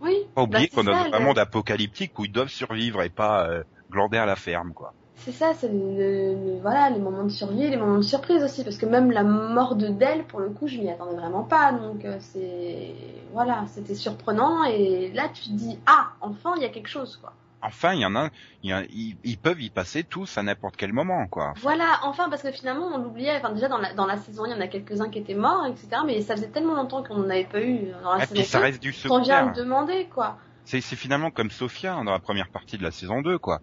Oui. 0.00 0.14
Pas 0.34 0.42
oublier 0.42 0.68
bah, 0.74 0.82
qu'on 0.82 0.86
a 0.88 1.16
un 1.16 1.20
monde 1.20 1.38
apocalyptique 1.38 2.18
où 2.18 2.26
ils 2.26 2.32
doivent 2.32 2.48
survivre 2.48 3.02
et 3.02 3.08
pas 3.08 3.48
euh, 3.48 3.62
glander 3.90 4.18
à 4.18 4.26
la 4.26 4.36
ferme, 4.36 4.74
quoi 4.74 4.92
c'est 5.16 5.32
ça, 5.32 5.52
c'est 5.54 5.68
le, 5.72 6.58
voilà, 6.62 6.90
les 6.90 6.98
moments 6.98 7.24
de 7.24 7.28
survie, 7.30 7.68
les 7.70 7.76
moments 7.76 7.98
de 7.98 8.02
surprise 8.02 8.42
aussi, 8.42 8.64
parce 8.64 8.76
que 8.76 8.86
même 8.86 9.10
la 9.12 9.22
mort 9.22 9.76
de 9.76 9.88
Dell, 9.88 10.24
pour 10.24 10.40
le 10.40 10.50
coup, 10.50 10.66
je 10.66 10.78
m'y 10.78 10.90
attendais 10.90 11.16
vraiment 11.16 11.44
pas, 11.44 11.72
donc 11.72 12.04
euh, 12.04 12.16
c'est, 12.20 12.94
voilà, 13.32 13.64
c'était 13.68 13.94
surprenant, 13.94 14.64
et 14.64 15.12
là 15.14 15.28
tu 15.32 15.44
te 15.44 15.50
dis, 15.50 15.78
ah, 15.86 16.08
enfin, 16.20 16.54
il 16.56 16.62
y 16.62 16.66
a 16.66 16.70
quelque 16.70 16.88
chose, 16.88 17.16
quoi. 17.18 17.32
enfin, 17.62 17.92
il 17.92 18.00
y 18.00 18.06
en 18.06 18.16
a, 18.16 18.30
ils, 18.62 19.16
ils 19.22 19.38
peuvent 19.38 19.60
y 19.62 19.70
passer 19.70 20.02
tous 20.02 20.36
à 20.38 20.42
n'importe 20.42 20.76
quel 20.76 20.92
moment, 20.92 21.28
quoi. 21.28 21.52
Voilà, 21.60 22.00
enfin, 22.02 22.28
parce 22.28 22.42
que 22.42 22.50
finalement, 22.50 22.86
on 22.92 22.98
l'oubliait. 22.98 23.36
Enfin, 23.36 23.52
déjà, 23.52 23.68
dans 23.68 23.78
la, 23.78 23.94
dans 23.94 24.06
la 24.06 24.16
saison, 24.16 24.44
il 24.46 24.50
y 24.50 24.54
en 24.54 24.60
a 24.60 24.66
quelques-uns 24.66 25.08
qui 25.10 25.20
étaient 25.20 25.34
morts, 25.34 25.66
etc. 25.66 25.88
Mais 26.04 26.20
ça 26.22 26.34
faisait 26.34 26.50
tellement 26.50 26.74
longtemps 26.74 27.04
qu'on 27.04 27.18
n'en 27.18 27.30
avait 27.30 27.44
pas 27.44 27.62
eu 27.62 27.92
dans 28.02 28.14
la 28.14 28.24
Et 28.24 28.26
puis 28.26 28.44
ça 28.44 28.60
saison 28.60 28.60
reste 28.60 28.82
du 28.82 28.90
2 28.90 28.96
qu'on 29.06 29.20
vient 29.20 29.38
secondaire. 29.38 29.46
me 29.46 29.52
demander, 29.52 30.08
quoi. 30.12 30.38
C'est, 30.64 30.80
c'est 30.80 30.96
finalement 30.96 31.30
comme 31.30 31.50
Sophia 31.50 31.94
hein, 31.94 32.04
dans 32.04 32.12
la 32.12 32.20
première 32.20 32.50
partie 32.50 32.78
de 32.78 32.82
la 32.82 32.90
saison 32.90 33.22
2, 33.22 33.38
quoi. 33.38 33.60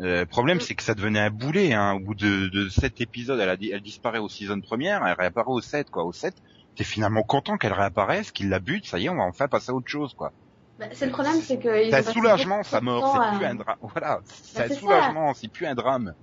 Euh, 0.00 0.20
le 0.20 0.26
problème, 0.26 0.58
Mm. 0.58 0.60
c'est 0.60 0.74
que 0.74 0.82
ça 0.82 0.94
devenait 0.94 1.20
un 1.20 1.30
boulet. 1.30 1.72
Hein. 1.72 1.92
Au 1.94 2.00
bout 2.00 2.14
de, 2.14 2.48
de 2.48 2.68
sept 2.68 3.00
épisodes, 3.00 3.38
elle, 3.38 3.48
a, 3.48 3.56
elle 3.72 3.80
disparaît 3.80 4.18
au 4.18 4.28
season 4.28 4.60
première, 4.60 5.06
elle 5.06 5.14
réapparaît 5.16 5.50
au 5.52 5.60
7, 5.60 5.88
quoi. 5.90 6.04
Au 6.04 6.12
7, 6.12 6.34
t'es 6.76 6.84
finalement 6.84 7.22
content 7.22 7.56
qu'elle 7.56 7.72
réapparaisse, 7.72 8.32
qu'il 8.32 8.48
la 8.48 8.58
bute, 8.58 8.86
ça 8.86 8.98
y 8.98 9.06
est, 9.06 9.08
on 9.08 9.16
va 9.16 9.22
enfin 9.24 9.46
passer 9.46 9.70
à 9.70 9.74
autre 9.74 9.88
chose, 9.88 10.12
quoi. 10.14 10.32
Bah, 10.80 10.86
c'est 10.92 11.06
le 11.06 11.12
problème, 11.12 11.40
c'est 11.40 11.58
que. 11.58 11.90
C'est 11.90 11.94
un 11.94 12.02
soulagement, 12.02 12.62
sa 12.64 12.80
mort, 12.80 13.12
c'est 13.16 13.22
à- 13.28 13.36
plus 13.38 13.46
un 13.46 13.54
drame. 13.54 13.76
Voilà, 13.80 14.20
c'est 14.24 14.58
Bah, 14.58 14.64
un 14.64 14.68
c'est 14.68 14.74
ça. 14.74 14.80
soulagement, 14.80 15.34
c'est 15.34 15.48
plus 15.48 15.66
un 15.66 15.74
drame. 15.76 16.14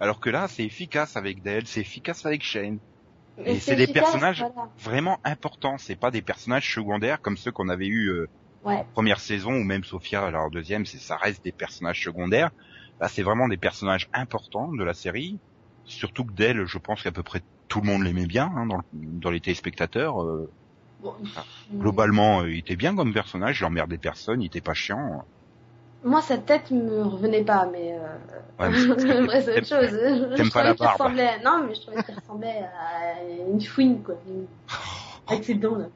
Alors 0.00 0.20
que 0.20 0.30
là, 0.30 0.48
c'est 0.48 0.64
efficace 0.64 1.16
avec 1.16 1.42
Dale, 1.42 1.66
c'est 1.66 1.80
efficace 1.80 2.24
avec 2.24 2.42
Shane. 2.42 2.78
Mais 3.36 3.56
Et 3.56 3.60
c'est 3.60 3.76
des 3.76 3.86
personnages- 3.86 4.40
voilà. 4.40 4.70
Vraiment 4.78 5.20
important, 5.24 5.76
c'est 5.78 5.94
pas 5.96 6.10
des 6.10 6.22
personnages 6.22 6.72
secondaires 6.74 7.20
comme 7.20 7.36
ceux 7.36 7.52
qu'on 7.52 7.68
avait 7.68 7.86
eu 7.86 8.08
euh, 8.08 8.26
Ouais. 8.64 8.84
première 8.94 9.20
saison 9.20 9.52
ou 9.52 9.62
même 9.64 9.84
Sophia 9.84 10.24
alors 10.24 10.46
en 10.46 10.50
deuxième, 10.50 10.86
c'est 10.86 10.98
ça 10.98 11.16
reste 11.16 11.44
des 11.44 11.52
personnages 11.52 12.02
secondaires. 12.02 12.50
Là, 13.00 13.08
c'est 13.08 13.22
vraiment 13.22 13.48
des 13.48 13.56
personnages 13.58 14.08
importants 14.12 14.72
de 14.72 14.84
la 14.84 14.94
série. 14.94 15.40
Surtout 15.84 16.24
que 16.24 16.32
Dale, 16.32 16.66
je 16.66 16.78
pense 16.78 17.02
qu'à 17.02 17.12
peu 17.12 17.22
près 17.22 17.42
tout 17.68 17.80
le 17.80 17.86
monde 17.86 18.02
l'aimait 18.02 18.26
bien 18.26 18.50
hein, 18.56 18.66
dans, 18.66 18.76
le- 18.78 18.82
dans 18.92 19.30
les 19.30 19.40
téléspectateurs. 19.40 20.22
euh, 20.22 20.52
Bon, 21.00 21.14
globalement, 21.72 22.42
euh, 22.42 22.50
il 22.50 22.58
était 22.58 22.76
bien 22.76 22.94
comme 22.96 23.12
personnage, 23.12 23.60
il 23.60 23.64
emmerdait 23.64 23.98
personne, 23.98 24.42
il 24.42 24.46
était 24.46 24.60
pas 24.60 24.74
chiant. 24.74 25.24
Moi, 26.04 26.22
sa 26.22 26.38
tête 26.38 26.70
me 26.70 27.02
revenait 27.02 27.44
pas, 27.44 27.66
mais. 27.66 27.98
Euh... 27.98 28.16
Ouais, 28.58 28.70
mais 29.26 29.42
c'est 29.42 29.58
autre 29.58 29.66
chose. 29.68 29.90
Je 30.36 30.50
pas 30.50 30.62
trouvais 30.62 30.64
la 30.64 30.74
barbe. 30.74 30.92
ressemblait. 30.92 31.38
Non, 31.44 31.64
mais 31.66 31.74
je 31.74 31.80
trouvais 31.82 32.02
qu'il 32.02 32.14
ressemblait 32.14 32.62
à 32.80 33.14
une 33.50 33.60
fouine, 33.60 34.02
quoi. 34.02 34.14
Avec 35.28 35.44
ses 35.44 35.54
dents, 35.54 35.76
là. 35.76 35.86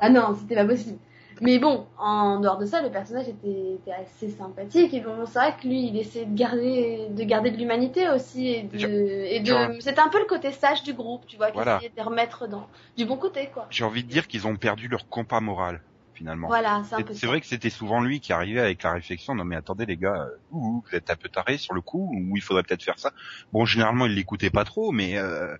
Ah 0.00 0.08
non, 0.10 0.36
c'était 0.40 0.54
pas 0.56 0.64
possible. 0.66 0.98
Mais 1.40 1.58
bon, 1.58 1.86
en 1.98 2.40
dehors 2.40 2.58
de 2.58 2.66
ça, 2.66 2.82
le 2.82 2.90
personnage 2.90 3.28
était, 3.28 3.74
était 3.74 3.92
assez 3.92 4.28
sympathique. 4.30 4.92
Et 4.92 5.00
bon, 5.00 5.24
c'est 5.26 5.38
vrai 5.38 5.56
que 5.60 5.66
lui, 5.66 5.88
il 5.88 5.96
essayait 5.96 6.26
de 6.26 6.36
garder, 6.36 7.08
de 7.10 7.24
garder 7.24 7.50
de 7.50 7.56
l'humanité 7.56 8.08
aussi. 8.10 8.48
Et 8.48 8.62
de, 8.64 8.88
et 8.88 9.40
de, 9.40 9.80
c'était 9.80 10.00
un 10.00 10.08
peu 10.08 10.18
le 10.18 10.26
côté 10.26 10.52
sage 10.52 10.82
du 10.82 10.92
groupe, 10.92 11.26
tu 11.26 11.36
vois, 11.36 11.48
qui 11.48 11.54
Voilà. 11.54 11.76
essayait 11.76 11.90
de 11.90 11.96
les 11.96 12.02
remettre 12.02 12.46
dans, 12.46 12.68
du 12.96 13.06
bon 13.06 13.16
côté, 13.16 13.48
quoi. 13.52 13.66
J'ai 13.70 13.84
envie 13.84 14.04
de 14.04 14.08
dire 14.08 14.28
qu'ils 14.28 14.46
ont 14.46 14.56
perdu 14.56 14.88
leur 14.88 15.08
compas 15.08 15.40
moral 15.40 15.82
finalement. 16.12 16.48
Voilà, 16.48 16.82
c'est 17.14 17.26
vrai 17.26 17.40
que 17.40 17.46
c'était 17.46 17.70
souvent 17.70 18.02
lui 18.02 18.20
qui 18.20 18.34
arrivait 18.34 18.60
avec 18.60 18.82
la 18.82 18.92
réflexion 18.92 19.34
non 19.34 19.44
mais 19.44 19.56
attendez 19.56 19.86
les 19.86 19.96
gars, 19.96 20.26
euh, 20.26 20.36
ouh, 20.50 20.82
vous 20.86 20.94
êtes 20.94 21.08
un 21.08 21.16
peu 21.16 21.30
tarés 21.30 21.56
sur 21.56 21.72
le 21.72 21.80
coup 21.80 22.12
ou 22.14 22.36
il 22.36 22.42
faudrait 22.42 22.62
peut-être 22.62 22.82
faire 22.82 22.98
ça. 22.98 23.12
Bon 23.52 23.64
généralement 23.64 24.04
il 24.04 24.14
l'écoutait 24.14 24.50
pas 24.50 24.64
trop 24.64 24.92
mais 24.92 25.16
euh, 25.16 25.56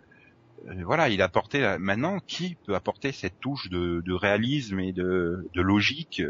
voilà 0.85 1.09
il 1.09 1.23
apportait 1.23 1.61
la- 1.61 1.79
maintenant 1.79 2.19
qui 2.26 2.57
peut 2.67 2.75
apporter 2.75 3.12
cette 3.12 3.38
touche 3.40 3.69
de, 3.71 4.02
de 4.05 4.12
réalisme 4.12 4.81
et 4.81 4.93
de, 4.93 5.49
de 5.55 5.61
logique? 5.62 6.23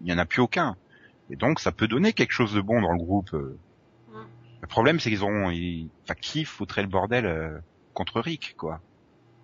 Il 0.00 0.06
y 0.08 0.12
en 0.12 0.18
a 0.18 0.26
plus 0.26 0.42
aucun 0.42 0.76
et 1.30 1.36
donc 1.36 1.60
ça 1.60 1.72
peut 1.72 1.88
donner 1.88 2.12
quelque 2.14 2.32
chose 2.32 2.54
de 2.54 2.60
bon 2.62 2.80
dans 2.82 2.92
le 2.92 2.98
groupe. 2.98 3.32
euh. 3.34 3.60
Le 4.60 4.68
problème 4.68 5.00
c'est 5.00 5.08
qu'ils 5.08 5.24
ont, 5.24 5.50
ils... 5.50 5.92
enfin 6.04 6.14
qui 6.20 6.44
foutrait 6.44 6.82
le 6.82 6.88
bordel 6.88 7.24
euh, 7.24 7.58
contre 7.94 8.20
Rick 8.20 8.54
quoi? 8.58 8.82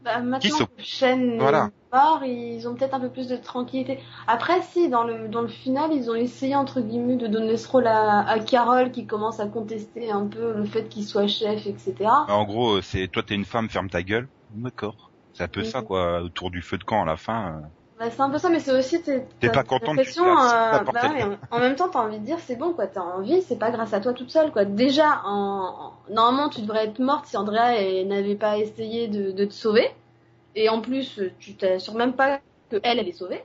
Bah, 0.05 0.21
maintenant 0.21 0.67
que 0.67 0.83
Shen 0.83 1.39
Voilà. 1.39 1.71
est 1.93 1.97
mort, 1.97 2.25
ils 2.25 2.67
ont 2.69 2.75
peut-être 2.75 2.95
un 2.95 3.01
peu 3.01 3.11
plus 3.11 3.29
de 3.29 3.37
tranquillité. 3.37 4.01
Après, 4.27 4.63
si, 4.63 4.89
dans 4.89 5.05
le, 5.05 5.29
dans 5.29 5.43
le 5.43 5.49
final, 5.49 5.93
ils 5.93 6.11
ont 6.11 6.15
essayé, 6.15 6.57
entre 6.57 6.81
guillemets, 6.81 7.17
de 7.17 7.27
donner 7.29 7.57
ce 7.57 7.69
rôle 7.69 7.87
à, 7.87 8.21
à 8.29 8.41
Carole 8.41 8.91
qui 8.91 9.07
commence 9.07 9.39
à 9.41 9.47
contester 9.47 10.11
un 10.11 10.27
peu 10.27 10.55
le 10.55 10.65
fait 10.65 10.89
qu'il 10.89 11.05
soit 11.05 11.27
chef, 11.29 11.67
etc. 11.67 12.11
En 12.29 12.45
gros, 12.45 12.79
euh, 12.79 12.83
c'est 12.83 13.09
toi 13.09 13.23
t'es 13.23 13.35
une 13.35 13.45
femme, 13.45 13.71
ferme 13.71 13.89
ta 13.91 14.03
gueule. 14.03 14.29
D'accord. 14.51 15.13
C'est 15.33 15.45
un 15.45 15.49
peu 15.49 15.63
ça 15.63 15.83
quoi, 15.83 16.21
autour 16.23 16.51
du 16.51 16.63
feu 16.63 16.79
de 16.79 16.85
camp 16.85 17.03
à 17.03 17.07
la 17.07 17.17
fin. 17.17 17.63
Bah, 18.03 18.11
c'est 18.11 18.21
un 18.21 18.31
peu 18.31 18.39
ça, 18.39 18.51
mais 18.51 18.59
c'est 18.59 18.73
aussi... 18.73 19.01
T'es 19.03 19.49
pas 19.51 19.63
content, 19.63 19.95
l'impression, 19.95 20.05
tu 20.05 20.17
te 20.17 20.23
casses, 20.25 20.57
euh, 20.73 20.85
bah 20.85 21.13
ouais, 21.13 21.29
en 21.53 21.61
même 21.61 21.77
temps, 21.77 21.89
t'as 21.89 22.01
envie 22.01 22.19
de 22.19 22.25
dire, 22.25 22.39
c'est 22.41 22.57
bon, 22.57 22.73
quoi, 22.73 22.89
t'as 22.89 23.01
envie, 23.01 23.43
c'est 23.43 23.57
pas 23.59 23.71
grâce 23.71 23.93
à 23.95 24.01
toi 24.01 24.13
toute 24.13 24.31
seule, 24.31 24.51
quoi. 24.51 24.65
Déjà, 24.65 25.23
en, 25.25 25.93
en- 26.09 26.13
normalement, 26.13 26.49
tu 26.49 26.63
devrais 26.63 26.87
être 26.87 26.99
morte 26.99 27.27
si 27.27 27.37
Andrea 27.37 28.05
n'avait 28.05 28.35
pas 28.35 28.59
essayé 28.59 29.07
de, 29.07 29.31
de 29.31 29.45
te 29.45 29.53
sauver. 29.53 29.89
Et 30.57 30.69
en 30.69 30.81
plus, 30.81 31.21
tu 31.39 31.55
t'assures 31.55 31.95
même 31.95 32.15
pas 32.15 32.41
que 32.71 32.81
elle, 32.83 32.99
elle 32.99 33.09
est 33.09 33.13
sauvée. 33.13 33.45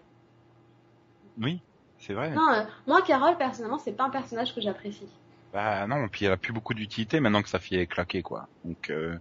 Oui, 1.38 1.62
c'est 2.00 2.14
vrai. 2.14 2.32
Non, 2.32 2.50
euh, 2.54 2.64
moi, 2.88 3.04
Carole, 3.04 3.38
personnellement, 3.38 3.78
c'est 3.78 3.92
pas 3.92 4.06
un 4.06 4.10
personnage 4.10 4.56
que 4.56 4.62
j'apprécie. 4.62 5.08
Bah 5.54 5.88
non, 5.88 6.08
puis 6.10 6.26
elle 6.26 6.32
a 6.34 6.38
plus 6.38 6.54
beaucoup 6.54 6.74
d'utilité 6.74 7.20
maintenant 7.20 7.42
que 7.42 7.50
sa 7.50 7.60
fille 7.60 7.78
est 7.80 7.88
claquée 7.88 8.22
quoi. 8.22 8.48
Donc 8.64 8.90
euh, 8.90 9.18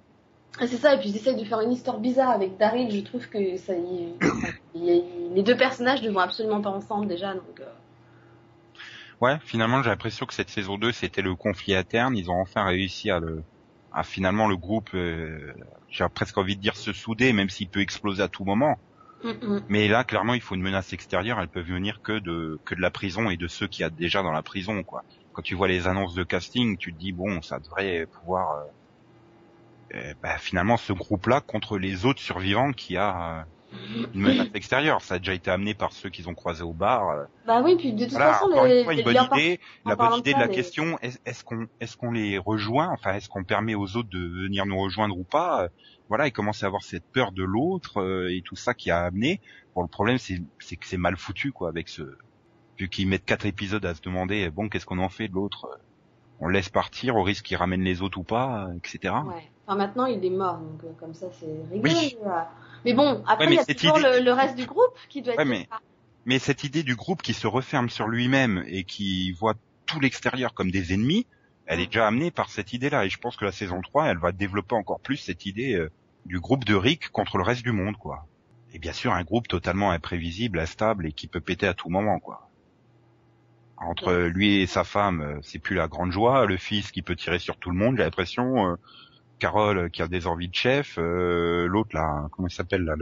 Ah, 0.58 0.66
C'est 0.66 0.76
ça, 0.76 0.94
et 0.94 0.98
puis 0.98 1.08
ils 1.10 1.16
essayent 1.16 1.36
de 1.36 1.44
faire 1.44 1.60
une 1.60 1.72
histoire 1.72 1.98
bizarre 1.98 2.30
avec 2.30 2.56
Daryl, 2.58 2.90
je 2.90 3.00
trouve 3.00 3.26
que 3.28 3.56
ça 3.56 3.74
y... 3.74 4.12
y 4.74 4.90
a- 4.90 5.02
les 5.34 5.42
deux 5.42 5.56
personnages 5.56 6.02
ne 6.02 6.10
vont 6.10 6.20
absolument 6.20 6.60
pas 6.62 6.70
ensemble 6.70 7.06
déjà, 7.08 7.34
donc... 7.34 7.60
euh, 7.60 7.64
ouais, 9.20 9.38
finalement 9.42 9.82
j'ai 9.82 9.90
l'impression 9.90 10.26
que 10.26 10.34
cette 10.34 10.50
saison 10.50 10.78
2 10.78 10.92
c'était 10.92 11.22
le 11.22 11.34
conflit 11.36 11.74
interne. 11.74 12.16
Ils 12.16 12.30
ont 12.30 12.40
enfin 12.40 12.64
réussi 12.64 13.10
à 13.10 13.18
le, 13.20 13.44
à 13.90 14.02
finalement 14.04 14.48
le 14.48 14.56
groupe, 14.56 14.90
euh, 14.94 15.54
j'ai 15.88 16.06
presque 16.14 16.38
envie 16.38 16.56
de 16.56 16.60
dire 16.62 16.76
se 16.76 16.92
souder, 16.92 17.32
même 17.32 17.48
s'il 17.50 17.70
peut 17.70 17.80
exploser 17.80 18.22
à 18.22 18.28
tout 18.28 18.44
moment. 18.44 18.76
hum, 19.22 19.38
hum. 19.42 19.62
Mais 19.68 19.88
là, 19.88 20.04
clairement, 20.04 20.34
il 20.34 20.40
faut 20.42 20.54
une 20.56 20.62
menace 20.62 20.92
extérieure. 20.92 21.40
Elle 21.40 21.48
peut 21.48 21.62
venir 21.62 22.00
que 22.02 22.18
de 22.20 22.60
que 22.64 22.74
de 22.74 22.80
la 22.80 22.90
prison 22.90 23.30
et 23.30 23.36
de 23.36 23.48
ceux 23.48 23.68
qui 23.68 23.82
y 23.82 23.84
a 23.84 23.90
déjà 23.90 24.22
dans 24.22 24.32
la 24.32 24.42
prison, 24.42 24.84
quoi. 24.84 25.04
Quand 25.32 25.42
tu 25.42 25.54
vois 25.54 25.68
les 25.68 25.86
annonces 25.88 26.14
de 26.14 26.24
casting, 26.24 26.76
tu 26.78 26.92
te 26.94 26.98
dis 26.98 27.12
bon, 27.12 27.42
ça 27.42 27.60
devrait 27.60 28.06
pouvoir 28.08 28.50
euh, 28.58 28.64
bah, 30.22 30.38
finalement 30.38 30.76
ce 30.76 30.92
groupe-là 30.92 31.40
contre 31.40 31.78
les 31.78 32.04
autres 32.06 32.20
survivants 32.20 32.72
qui 32.72 32.96
a 32.96 33.40
euh, 33.40 33.42
une 34.14 34.20
menace 34.22 34.48
extérieure. 34.54 35.00
Ça 35.02 35.14
a 35.14 35.18
déjà 35.18 35.34
été 35.34 35.50
amené 35.50 35.74
par 35.74 35.92
ceux 35.92 36.08
qu'ils 36.10 36.28
ont 36.28 36.34
croisés 36.34 36.62
au 36.62 36.72
bar. 36.72 37.08
euh. 37.10 37.24
Bah 37.46 37.60
oui, 37.62 37.76
puis 37.76 37.92
de 37.92 38.04
toute 38.04 38.12
Voilà, 38.12 38.34
façon, 38.34 38.48
les, 38.64 38.84
fois, 38.84 38.94
une 38.94 39.02
bonne 39.04 39.14
par- 39.14 39.36
idée. 39.38 39.60
La 39.84 39.96
bonne 39.96 40.14
idée 40.14 40.32
de 40.32 40.36
ça, 40.36 40.40
la 40.40 40.46
les- 40.46 40.54
question, 40.54 40.98
est- 41.02 41.20
est-ce 41.26 41.44
qu'on 41.44 41.66
est-ce 41.80 41.96
qu'on 41.96 42.12
les 42.12 42.38
rejoint 42.38 42.88
Enfin, 42.92 43.14
est-ce 43.14 43.28
qu'on 43.28 43.44
permet 43.44 43.74
aux 43.74 43.96
autres 43.96 44.08
de 44.10 44.18
venir 44.44 44.66
nous 44.66 44.78
rejoindre 44.78 45.16
ou 45.18 45.24
pas 45.24 45.64
Euh, 45.64 45.68
Voilà, 46.08 46.28
ils 46.28 46.32
commencent 46.32 46.62
à 46.62 46.66
avoir 46.66 46.82
cette 46.84 47.04
peur 47.12 47.32
de 47.32 47.42
l'autre 47.42 48.00
euh, 48.00 48.28
et 48.32 48.40
tout 48.42 48.54
ça 48.56 48.74
qui 48.74 48.90
a 48.92 49.00
amené. 49.04 49.40
Bon, 49.74 49.82
le 49.82 49.88
problème, 49.88 50.18
c'est 50.18 50.40
c'est 50.60 50.76
que 50.76 50.86
c'est 50.86 50.96
mal 50.96 51.16
foutu, 51.16 51.50
quoi, 51.52 51.68
avec 51.68 51.88
ce 51.88 52.02
vu 52.78 52.88
qu'ils 52.88 53.08
mettent 53.08 53.24
quatre 53.24 53.46
épisodes 53.46 53.84
à 53.86 53.94
se 53.94 54.00
demander 54.02 54.50
bon, 54.50 54.68
qu'est-ce 54.68 54.86
qu'on 54.86 54.98
en 54.98 55.08
fait 55.08 55.28
de 55.28 55.34
l'autre 55.34 55.66
Euh, 55.66 55.76
On 56.38 56.48
laisse 56.48 56.68
partir 56.68 57.16
au 57.16 57.22
risque 57.22 57.46
qu'il 57.46 57.56
ramène 57.56 57.80
les 57.82 58.02
autres 58.02 58.18
ou 58.18 58.22
pas, 58.22 58.66
euh, 58.68 58.74
etc. 58.76 59.14
Ouais. 59.26 59.50
Enfin, 59.66 59.76
maintenant, 59.78 60.06
il 60.06 60.24
est 60.24 60.30
mort, 60.30 60.58
donc 60.58 60.84
euh, 60.84 60.92
comme 61.00 61.14
ça, 61.14 61.26
c'est 61.32 61.46
réglé. 61.70 61.90
Oui. 61.94 62.16
voilà. 62.22 62.50
Mais 62.84 62.92
bon, 62.94 63.22
après, 63.26 63.44
Ouais, 63.46 63.50
mais 63.50 63.56
il 63.56 63.68
y 63.68 63.70
a 63.70 63.74
toujours 63.74 63.98
idée- 63.98 64.18
le, 64.20 64.24
le 64.24 64.32
reste 64.32 64.56
du 64.56 64.66
groupe 64.66 64.94
qui 65.08 65.22
doit 65.22 65.34
être... 65.34 65.44
Mais- 65.44 65.68
Mais 66.24 66.38
cette 66.38 66.62
idée 66.64 66.82
du 66.82 66.94
groupe 66.96 67.22
qui 67.22 67.34
se 67.34 67.46
referme 67.46 67.88
sur 67.88 68.06
lui-même 68.08 68.64
et 68.68 68.84
qui 68.84 69.32
voit 69.32 69.54
tout 69.86 69.98
l'extérieur 70.00 70.54
comme 70.54 70.70
des 70.70 70.92
ennemis, 70.92 71.26
elle 71.66 71.80
est 71.80 71.86
déjà 71.86 72.06
amenée 72.06 72.30
par 72.30 72.48
cette 72.50 72.72
idée-là. 72.72 73.04
Et 73.06 73.08
je 73.10 73.18
pense 73.18 73.36
que 73.36 73.44
la 73.44 73.52
saison 73.52 73.80
3, 73.80 74.06
elle 74.06 74.18
va 74.18 74.30
développer 74.32 74.74
encore 74.76 75.00
plus 75.00 75.16
cette 75.16 75.46
idée 75.46 75.74
euh, 75.74 75.90
du 76.26 76.38
groupe 76.40 76.64
de 76.64 76.74
Rick 76.74 77.10
contre 77.10 77.36
le 77.38 77.42
reste 77.44 77.62
du 77.62 77.72
monde, 77.72 77.96
quoi. 77.96 78.26
Et 78.72 78.78
bien 78.78 78.92
sûr, 78.92 79.12
un 79.12 79.22
groupe 79.24 79.48
totalement 79.48 79.90
imprévisible, 79.90 80.58
instable 80.60 81.06
et 81.06 81.12
qui 81.12 81.26
peut 81.28 81.40
péter 81.40 81.66
à 81.66 81.74
tout 81.74 81.88
moment, 81.88 82.18
quoi. 82.20 82.48
Entre 83.78 84.12
lui 84.32 84.62
et 84.62 84.66
sa 84.66 84.84
femme, 84.84 85.20
euh, 85.20 85.38
c'est 85.42 85.58
plus 85.58 85.74
la 85.76 85.86
grande 85.86 86.10
joie. 86.10 86.46
Le 86.46 86.56
fils 86.56 86.90
qui 86.92 87.02
peut 87.02 87.14
tirer 87.16 87.38
sur 87.38 87.56
tout 87.58 87.70
le 87.70 87.76
monde, 87.76 87.96
j'ai 87.98 88.04
l'impression. 88.04 88.70
euh, 88.70 88.76
Carole 89.38 89.90
qui 89.90 90.02
a 90.02 90.08
des 90.08 90.26
envies 90.26 90.48
de 90.48 90.54
chef. 90.54 90.98
euh, 90.98 91.66
L'autre 91.66 91.90
là, 91.94 92.28
comment 92.32 92.48
il 92.48 92.52
s'appelle 92.54 92.82
là, 92.84 92.94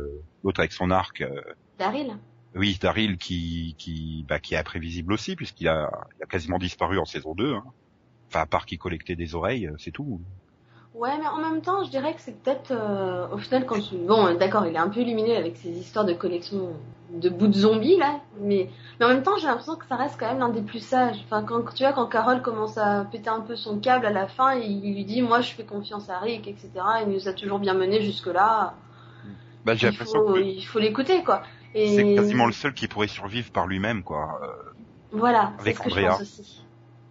l'autre 0.43 0.61
avec 0.61 0.73
son 0.73 0.91
arc. 0.91 1.21
euh, 1.21 1.41
Daryl 1.79 2.17
oui, 2.57 2.79
Daryl 2.81 3.17
qui 3.19 3.75
qui 3.79 4.25
bah, 4.29 4.39
qui 4.39 4.55
est 4.55 4.59
imprévisible 4.59 5.13
aussi 5.13 5.35
puisqu'il 5.35 5.67
a, 5.69 5.91
il 6.19 6.23
a 6.23 6.27
quasiment 6.27 6.59
disparu 6.59 6.99
en 6.99 7.05
saison 7.05 7.35
2. 7.35 7.55
Hein. 7.55 7.65
Enfin, 8.29 8.41
à 8.43 8.47
part 8.47 8.67
qu'il 8.67 8.79
collectait 8.79 9.17
des 9.17 9.35
oreilles, 9.35 9.67
euh, 9.67 9.75
c'est 9.79 9.91
tout. 9.91 10.21
Ouais, 10.95 11.19
mais 11.19 11.27
en 11.27 11.39
même 11.39 11.61
temps, 11.61 11.83
je 11.83 11.91
dirais 11.91 12.15
que 12.15 12.21
c'est 12.21 12.41
peut-être... 12.41 12.71
euh, 12.71 13.27
au 13.33 13.39
final, 13.39 13.67
quand 13.67 13.81
tu... 13.81 13.97
Bon, 13.97 14.33
d'accord, 14.39 14.65
il 14.67 14.75
est 14.75 14.79
un 14.79 14.89
peu 14.89 15.01
illuminé 15.01 15.37
avec 15.37 15.57
ses 15.57 15.71
histoires 15.71 16.05
de 16.05 16.13
collection 16.13 16.71
de 17.11 17.29
bouts 17.29 17.49
de 17.49 17.53
zombies, 17.53 17.97
là. 17.97 18.21
Mais, 18.41 18.71
mais 19.01 19.07
en 19.07 19.09
même 19.09 19.25
temps, 19.25 19.37
j'ai 19.37 19.49
l'impression 19.49 19.75
que 19.75 19.87
ça 19.87 19.97
reste 19.97 20.17
quand 20.21 20.29
même 20.29 20.39
l'un 20.39 20.51
des 20.51 20.63
plus 20.63 20.79
sages. 20.79 21.17
Enfin, 21.25 21.43
quand 21.43 21.65
tu 21.75 21.83
vois, 21.83 21.93
quand 21.93 22.07
Carole 22.07 22.43
commence 22.43 22.79
à 22.79 23.05
péter 23.11 23.29
un 23.29 23.41
peu 23.41 23.57
son 23.57 23.81
câble 23.81 24.07
à 24.07 24.11
la 24.13 24.29
fin, 24.29 24.55
il 24.55 24.95
lui 24.95 25.05
dit, 25.05 25.21
moi, 25.21 25.41
je 25.41 25.53
fais 25.53 25.65
confiance 25.65 26.09
à 26.11 26.19
Rick, 26.21 26.47
etc. 26.47 26.71
Il 27.05 27.13
nous 27.13 27.27
a 27.29 27.33
toujours 27.33 27.59
bien 27.59 27.75
menés 27.75 28.01
jusque-là. 28.01 28.75
Bah, 29.65 29.75
j'ai 29.75 29.89
Il 29.89 29.91
l'impression 29.91 30.25
faut, 30.25 30.35
que 30.35 30.39
il 30.39 30.63
faut 30.63 30.79
l'écouter, 30.79 31.25
quoi. 31.25 31.43
Et... 31.75 31.89
c'est 31.97 32.15
quasiment 32.15 32.47
le 32.47 32.53
seul 32.53 32.73
qui 32.73 32.87
pourrait 32.87 33.09
survivre 33.09 33.51
par 33.51 33.67
lui-même, 33.67 34.05
quoi. 34.05 34.39
Euh, 34.45 34.47
Voilà, 35.11 35.53
c'est 35.59 35.61
Avec 35.63 35.79
ce 35.79 35.83
que 35.83 35.91
je 35.91 35.95
Andrea. 35.97 36.09
pense 36.11 36.21
aussi. 36.23 36.64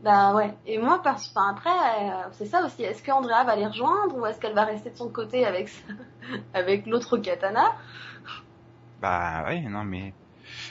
Bah 0.03 0.35
ouais. 0.35 0.53
Et 0.65 0.77
moi, 0.77 1.01
parce... 1.01 1.31
après, 1.35 1.69
euh, 1.69 2.29
c'est 2.33 2.45
ça 2.45 2.65
aussi. 2.65 2.83
Est-ce 2.83 3.01
que 3.01 3.11
Andrea 3.11 3.45
va 3.45 3.55
les 3.55 3.65
rejoindre 3.67 4.17
ou 4.17 4.25
est-ce 4.25 4.39
qu'elle 4.39 4.53
va 4.53 4.65
rester 4.65 4.89
de 4.91 4.97
son 4.97 5.09
côté 5.09 5.45
avec 5.45 5.69
avec 6.53 6.85
l'autre 6.85 7.17
katana? 7.17 7.63
Bah 8.99 9.43
ouais, 9.45 9.61
non 9.61 9.83
mais 9.83 10.13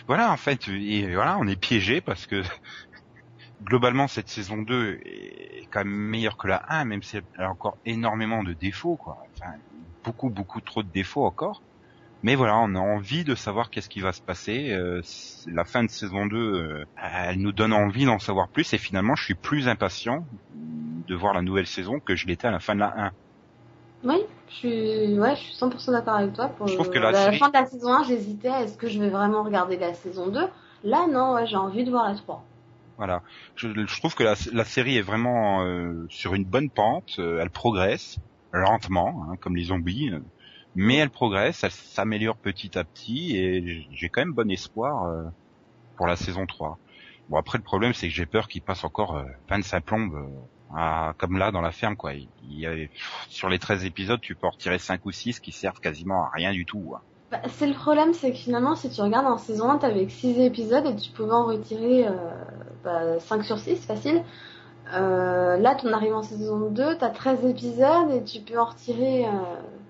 voilà 0.09 0.33
en 0.33 0.37
fait, 0.37 0.69
voilà, 0.69 1.39
on 1.39 1.47
est 1.49 1.57
piégé 1.61 2.01
parce 2.01 2.27
que 2.27 2.43
globalement, 3.63 4.09
cette 4.09 4.29
saison 4.29 4.59
2 4.63 5.01
est 5.05 5.67
quand 5.71 5.81
même 5.85 5.89
meilleure 5.95 6.37
que 6.37 6.49
la 6.49 6.63
1, 6.69 6.85
même 6.85 7.03
si 7.03 7.17
elle 7.17 7.25
a 7.39 7.51
encore 7.51 7.79
énormément 7.85 8.43
de 8.43 8.53
défauts, 8.53 8.97
quoi. 8.97 9.19
Enfin, 9.37 9.53
beaucoup, 10.05 10.31
beaucoup 10.31 10.61
trop 10.61 10.83
de 10.83 10.91
défauts 10.91 11.25
encore. 11.27 11.63
Mais 12.23 12.37
voilà, 12.37 12.57
on 12.59 12.75
a 12.77 12.79
envie 12.79 13.25
de 13.25 13.35
savoir 13.35 13.69
qu'est-ce 13.71 13.89
qui 13.89 14.01
va 14.01 14.13
se 14.13 14.23
passer. 14.23 14.71
Euh, 14.73 15.01
la 15.47 15.65
fin 15.65 15.83
de 15.83 15.91
saison 15.91 16.27
2, 16.27 16.37
euh, 16.37 16.85
elle 16.97 17.41
nous 17.41 17.53
donne 17.53 17.73
envie 17.73 18.05
d'en 18.05 18.19
savoir 18.21 18.49
plus 18.49 18.73
et 18.73 18.79
finalement, 18.79 19.17
je 19.17 19.25
suis 19.25 19.35
plus 19.35 19.67
impatient 19.69 20.25
de 20.55 21.15
voir 21.17 21.35
la 21.35 21.43
nouvelle 21.43 21.67
saison 21.67 21.99
que 22.01 22.15
je 22.15 22.27
l'étais 22.27 22.47
à 22.47 22.53
la 22.53 22.61
fin 22.61 22.75
de 22.75 22.81
la 22.81 22.95
1. 22.97 23.11
Oui, 24.05 24.17
je 24.51 24.55
suis, 24.55 25.19
ouais, 25.19 25.35
je 25.37 25.41
suis 25.43 25.55
100% 25.55 25.93
d'accord 25.93 26.15
avec 26.15 26.33
toi. 26.33 26.49
Pour 26.49 26.69
Je 26.69 26.75
trouve 26.75 26.91
que 26.91 26.99
la, 26.99 27.11
la 27.11 27.25
série- 27.25 27.39
fin 27.39 27.49
de 27.49 27.55
la 27.55 27.67
saison 27.67 27.93
1, 27.93 28.05
j'hésitais 28.05 28.49
à 28.49 28.63
est-ce 28.63 28.77
que 28.77 28.89
je 28.89 29.01
vais 29.01 29.11
vraiment 29.11 29.43
regarder 29.43 29.77
la 29.77 29.95
saison 29.95 30.29
2. 30.29 30.41
Là, 30.85 31.07
non, 31.09 31.35
ouais, 31.35 31.47
j'ai 31.47 31.57
envie 31.57 31.85
de 31.85 31.91
voir 31.91 32.09
la 32.09 32.15
3. 32.17 32.45
Voilà. 32.97 33.23
Je, 33.57 33.69
je 33.69 33.99
trouve 33.99 34.15
que 34.15 34.23
la, 34.23 34.35
la 34.53 34.65
série 34.65 34.97
est 34.97 35.03
vraiment 35.03 35.65
euh, 35.65 36.07
sur 36.09 36.35
une 36.35 36.45
bonne 36.45 36.71
pente. 36.71 37.19
euh, 37.19 37.41
elle 37.41 37.51
progresse 37.51 38.17
lentement, 38.53 39.25
hein, 39.29 39.37
comme 39.41 39.57
les 39.57 39.65
zombies, 39.65 40.11
mais 40.75 40.97
elle 40.97 41.11
progresse, 41.11 41.65
elle 41.65 41.71
s'améliore 41.71 42.37
petit 42.37 42.79
à 42.79 42.85
petit 42.85 43.37
et 43.37 43.87
j'ai 43.91 44.09
quand 44.09 44.23
même 44.23 44.33
bon 44.33 44.51
espoir 44.51 45.05
euh, 45.05 45.25
pour 45.97 46.07
la 46.07 46.17
saison 46.17 46.47
3. 46.47 46.79
Bon 47.29 47.37
après 47.37 47.59
le 47.59 47.65
problème 47.65 47.95
c'est 47.95 48.09
que 48.09 48.15
j'ai 48.15 48.27
peur 48.27 48.49
qu'il 48.49 48.63
passe 48.63 48.85
encore 48.85 49.17
euh, 49.17 49.25
25 49.49 49.85
plombes 49.85 50.15
euh, 50.15 51.13
comme 51.19 51.39
là 51.39 51.51
dans 51.51 51.61
la 51.61 51.73
ferme 51.73 51.97
quoi. 51.97 52.13
Sur 53.29 53.49
les 53.49 53.59
13 53.59 53.85
épisodes 53.85 54.21
tu 54.21 54.35
peux 54.35 54.47
en 54.47 54.51
retirer 54.51 54.79
5 54.79 55.05
ou 55.07 55.13
6 55.13 55.41
qui 55.41 55.53
servent 55.53 55.81
quasiment 55.81 56.25
à 56.25 56.31
rien 56.35 56.53
du 56.53 56.65
tout. 56.65 56.95
Bah, 57.33 57.41
c'est 57.49 57.67
le 57.67 57.73
problème, 57.73 58.13
c'est 58.13 58.31
que 58.31 58.37
finalement, 58.37 58.77
si 58.77 58.91
tu 58.91 59.01
regardes 59.01 59.25
en 59.25 59.39
saison 59.39 59.71
1, 59.71 59.79
t'avais 59.79 60.05
que 60.05 60.13
6 60.13 60.39
épisodes 60.41 60.85
et 60.85 60.95
tu 60.95 61.11
pouvais 61.13 61.33
en 61.33 61.47
retirer 61.47 62.07
euh, 62.07 62.13
bah, 62.85 63.19
5 63.21 63.43
sur 63.43 63.59
6, 63.59 63.87
facile. 63.87 64.23
Euh, 64.93 65.57
là, 65.57 65.75
ton 65.75 65.93
arrives 65.93 66.15
en 66.15 66.23
saison 66.23 66.71
2, 66.71 66.99
t'as 66.99 67.09
13 67.11 67.45
épisodes 67.47 68.11
et 68.11 68.23
tu 68.25 68.41
peux 68.41 68.59
en 68.59 68.67
retirer, 68.67 69.27
euh, 69.27 69.31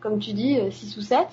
comme 0.00 0.18
tu 0.18 0.32
dis, 0.32 0.58
6 0.70 0.96
ou 0.96 1.00
7. 1.00 1.26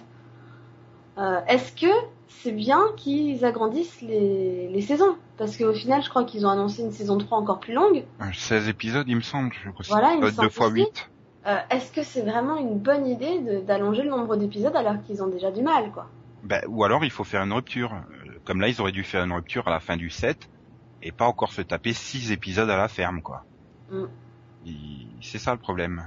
Euh, 1.18 1.40
Est-ce 1.48 1.74
que 1.74 1.92
c'est 2.28 2.52
bien 2.52 2.80
qu'ils 2.96 3.44
agrandissent 3.46 4.02
les, 4.02 4.70
les 4.70 4.82
saisons? 4.82 5.18
Parce 5.38 5.58
qu'au 5.58 5.74
final, 5.74 6.02
je 6.02 6.10
crois 6.10 6.24
qu'ils 6.24 6.46
ont 6.46 6.50
annoncé 6.50 6.82
une 6.82 6.92
saison 6.92 7.18
3 7.18 7.38
encore 7.38 7.60
plus 7.60 7.74
longue. 7.74 8.06
Euh, 8.22 8.26
16 8.34 8.70
épisodes 8.70 9.06
il 9.08 9.16
me 9.18 9.22
semble, 9.22 9.52
je 9.54 9.70
Voilà, 9.90 10.14
il 10.14 10.20
me 10.22 10.26
deux 10.26 10.32
semble 10.32 10.50
fois 10.50 10.68
aussi. 10.68 10.76
8. 10.82 11.10
Euh, 11.48 11.58
Est-ce 11.70 11.92
que 11.92 12.04
c'est 12.04 12.22
vraiment 12.22 12.58
une 12.58 12.78
bonne 12.78 13.08
idée 13.08 13.62
d'allonger 13.66 14.04
le 14.04 14.10
nombre 14.10 14.36
d'épisodes 14.36 14.76
alors 14.76 15.02
qu'ils 15.06 15.24
ont 15.24 15.28
déjà 15.28 15.52
du 15.52 15.62
mal, 15.62 15.92
quoi? 15.92 16.08
Ben, 16.44 16.62
ou 16.68 16.84
alors 16.84 17.04
il 17.04 17.12
faut 17.12 17.24
faire 17.24 17.44
une 17.44 17.54
rupture. 17.54 17.94
Euh, 17.94 18.32
Comme 18.46 18.62
là, 18.62 18.68
ils 18.70 18.80
auraient 18.82 18.92
dû 18.94 19.04
faire 19.04 19.24
une 19.24 19.34
rupture 19.34 19.68
à 19.68 19.72
la 19.72 19.80
fin 19.80 19.98
du 19.98 20.10
7 20.10 20.50
et 21.02 21.12
pas 21.12 21.26
encore 21.26 21.52
se 21.52 21.62
taper 21.62 21.94
6 21.94 22.32
épisodes 22.32 22.70
à 22.70 22.78
la 22.78 22.88
ferme, 22.88 23.22
quoi. 23.22 23.44
Mm. 23.92 24.10
C'est 25.22 25.40
ça 25.40 25.54
le 25.54 25.58
problème. 25.60 26.04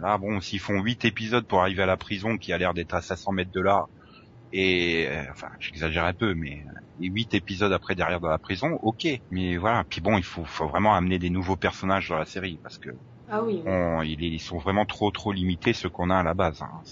Là, 0.00 0.18
bon, 0.18 0.40
s'ils 0.40 0.60
font 0.60 0.80
8 0.82 1.04
épisodes 1.04 1.46
pour 1.46 1.60
arriver 1.62 1.82
à 1.82 1.86
la 1.86 1.96
prison 1.96 2.36
qui 2.38 2.52
a 2.52 2.58
l'air 2.58 2.74
d'être 2.74 2.94
à 2.94 3.02
500 3.02 3.32
mètres 3.32 3.52
de 3.52 3.60
là, 3.60 3.86
et 4.52 5.06
euh, 5.08 5.24
enfin, 5.30 5.48
j'exagère 5.60 6.04
un 6.04 6.14
peu, 6.14 6.34
mais 6.34 6.64
euh, 6.66 6.72
8 7.00 7.34
épisodes 7.34 7.72
après 7.72 7.94
derrière 7.96 8.20
dans 8.20 8.28
la 8.30 8.38
prison, 8.38 8.78
ok. 8.82 9.06
Mais 9.30 9.56
voilà, 9.56 9.84
puis 9.90 10.00
bon, 10.00 10.18
il 10.18 10.24
faut, 10.24 10.44
faut 10.44 10.68
vraiment 10.68 10.94
amener 10.96 11.18
des 11.18 11.30
nouveaux 11.30 11.56
personnages 11.56 12.08
dans 12.08 12.18
la 12.18 12.26
série 12.26 12.60
parce 12.62 12.78
que 12.78 12.90
Ah 13.28 13.42
oui. 13.42 13.62
on- 13.66 14.02
ils, 14.02 14.40
sont 14.40 14.58
vraiment 14.58 14.86
trop 14.86 15.10
trop 15.10 15.32
limités 15.32 15.72
ceux 15.72 15.90
qu'on 15.90 16.10
a 16.10 16.18
à 16.18 16.22
la 16.24 16.34
base. 16.34 16.62
hein. 16.62 16.82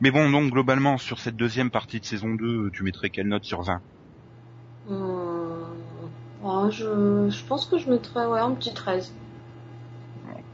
Mais 0.00 0.10
bon, 0.10 0.30
donc 0.30 0.52
globalement 0.52 0.98
sur 0.98 1.20
cette 1.20 1.36
deuxième 1.36 1.70
partie 1.70 2.00
de 2.00 2.04
saison 2.04 2.34
2, 2.34 2.70
tu 2.72 2.82
mettrais 2.82 3.10
quelle 3.10 3.28
note 3.28 3.44
sur 3.44 3.62
20 3.62 3.82
Hum, 4.84 5.89
je, 6.70 7.28
je 7.30 7.44
pense 7.46 7.66
que 7.66 7.78
je 7.78 7.88
mettrais 7.90 8.26
ouais, 8.26 8.40
un 8.40 8.52
petit 8.54 8.72
13. 8.74 9.12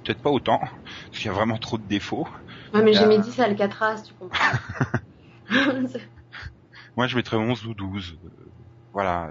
Peut-être 0.05 0.21
pas 0.23 0.31
autant, 0.31 0.59
parce 0.61 1.23
qu'il 1.23 1.27
y 1.27 1.29
a 1.29 1.33
vraiment 1.33 1.59
trop 1.59 1.79
de 1.79 1.83
défauts. 1.87 2.29
Ouais, 2.73 2.83
mais 2.83 2.93
j'ai 2.95 3.07
Euh. 3.07 3.09
mis 3.09 3.19
10 3.19 3.39
à 3.41 3.45
Alcatraz, 3.45 4.03
tu 4.07 4.15
comprends. 4.15 4.37
Moi, 6.97 7.07
je 7.07 7.17
mettrais 7.17 7.37
11 7.37 7.67
ou 7.67 7.75
12. 7.75 8.19
euh, 8.25 8.53
Voilà, 8.93 9.25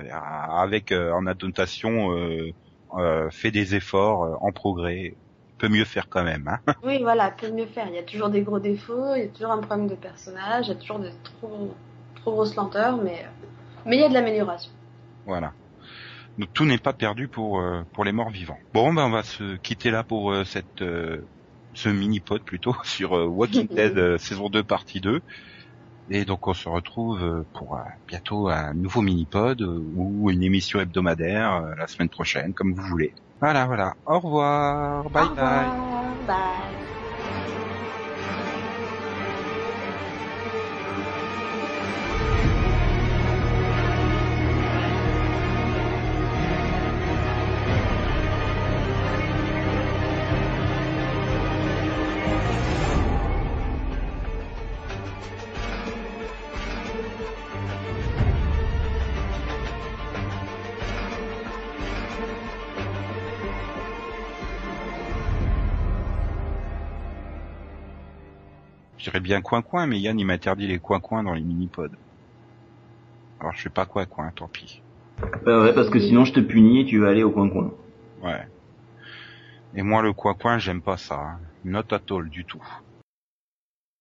avec 0.61 0.91
euh, 0.91 1.11
en 1.13 1.25
annotation, 1.27 2.11
euh, 2.17 3.29
fait 3.31 3.51
des 3.51 3.75
efforts, 3.75 4.37
en 4.43 4.51
progrès. 4.51 5.17
Peut 5.57 5.69
mieux 5.69 5.85
faire 5.85 6.09
quand 6.09 6.23
même. 6.23 6.47
Hein 6.47 6.73
oui, 6.83 6.99
voilà, 7.01 7.31
peut 7.31 7.51
mieux 7.51 7.65
faire. 7.65 7.87
Il 7.89 7.95
y 7.95 7.97
a 7.97 8.03
toujours 8.03 8.29
des 8.29 8.41
gros 8.41 8.59
défauts, 8.59 9.15
il 9.15 9.23
y 9.23 9.25
a 9.25 9.27
toujours 9.27 9.51
un 9.51 9.57
problème 9.61 9.87
de 9.87 9.95
personnage, 9.95 10.67
il 10.67 10.69
y 10.69 10.71
a 10.71 10.75
toujours 10.79 10.99
de 10.99 11.11
trop, 11.23 11.73
trop 12.15 12.31
grosses 12.31 12.55
lenteurs, 12.55 12.97
mais, 12.97 13.25
mais 13.85 13.97
il 13.97 14.01
y 14.01 14.03
a 14.05 14.09
de 14.09 14.13
l'amélioration. 14.13 14.71
voilà. 15.25 15.55
Donc 16.37 16.49
tout 16.53 16.65
n'est 16.65 16.77
pas 16.77 16.93
perdu 16.93 17.27
pour 17.27 17.59
euh, 17.59 17.83
pour 17.93 18.03
les 18.03 18.11
morts 18.11 18.29
vivants. 18.29 18.57
Bon, 18.73 18.93
ben 18.93 19.05
on 19.05 19.09
va 19.09 19.23
se 19.23 19.55
quitter 19.57 19.91
là 19.91 20.03
pour 20.03 20.31
euh, 20.31 20.43
cette 20.43 20.81
euh, 20.81 21.29
ce 21.73 21.89
mini 21.89 22.19
pod 22.19 22.43
plutôt 22.43 22.75
sur 22.83 23.13
euh, 23.17 23.25
Walking 23.25 23.67
Dead 23.73 23.97
euh, 23.97 24.17
saison 24.17 24.49
2 24.49 24.63
partie 24.63 25.01
2. 25.01 25.21
Et 26.09 26.25
donc 26.25 26.47
on 26.47 26.53
se 26.53 26.69
retrouve 26.69 27.45
pour 27.53 27.77
euh, 27.77 27.81
bientôt 28.07 28.49
un 28.49 28.73
nouveau 28.73 29.01
mini 29.01 29.25
pod 29.25 29.61
euh, 29.61 29.79
ou 29.95 30.29
une 30.29 30.43
émission 30.43 30.79
hebdomadaire 30.79 31.55
euh, 31.55 31.75
la 31.77 31.87
semaine 31.87 32.09
prochaine 32.09 32.53
comme 32.53 32.73
vous 32.75 32.83
voulez. 32.83 33.15
Voilà, 33.41 33.65
voilà. 33.65 33.95
Au 34.05 34.19
revoir. 34.19 35.09
Bye 35.09 35.29
Au 35.29 35.35
bye. 35.35 35.71
revoir, 35.71 36.15
bye. 36.25 36.84
Dirais 69.05 69.19
bien 69.19 69.41
coin-coin, 69.41 69.87
mais 69.87 69.99
Yann 69.99 70.19
il 70.19 70.25
m'interdit 70.25 70.67
les 70.67 70.79
coin-coin 70.79 71.23
dans 71.23 71.33
les 71.33 71.41
mini-pods. 71.41 71.95
Alors 73.39 73.53
je 73.55 73.63
sais 73.63 73.69
pas 73.69 73.85
coin-coin, 73.85 74.31
tant 74.35 74.47
pis. 74.47 74.81
Bah 75.45 75.61
ouais, 75.61 75.73
parce 75.73 75.89
que 75.89 75.99
sinon 75.99 76.25
je 76.25 76.33
te 76.33 76.39
punis 76.39 76.81
et 76.81 76.85
tu 76.85 76.99
vas 76.99 77.09
aller 77.09 77.23
au 77.23 77.31
coin-coin. 77.31 77.71
Ouais. 78.21 78.47
Et 79.75 79.83
moi 79.83 80.01
le 80.01 80.13
coin-coin, 80.13 80.57
j'aime 80.57 80.81
pas 80.81 80.97
ça. 80.97 81.19
hein. 81.19 81.39
Not 81.63 81.93
at 81.93 82.01
all 82.11 82.29
du 82.29 82.45
tout. 82.45 82.63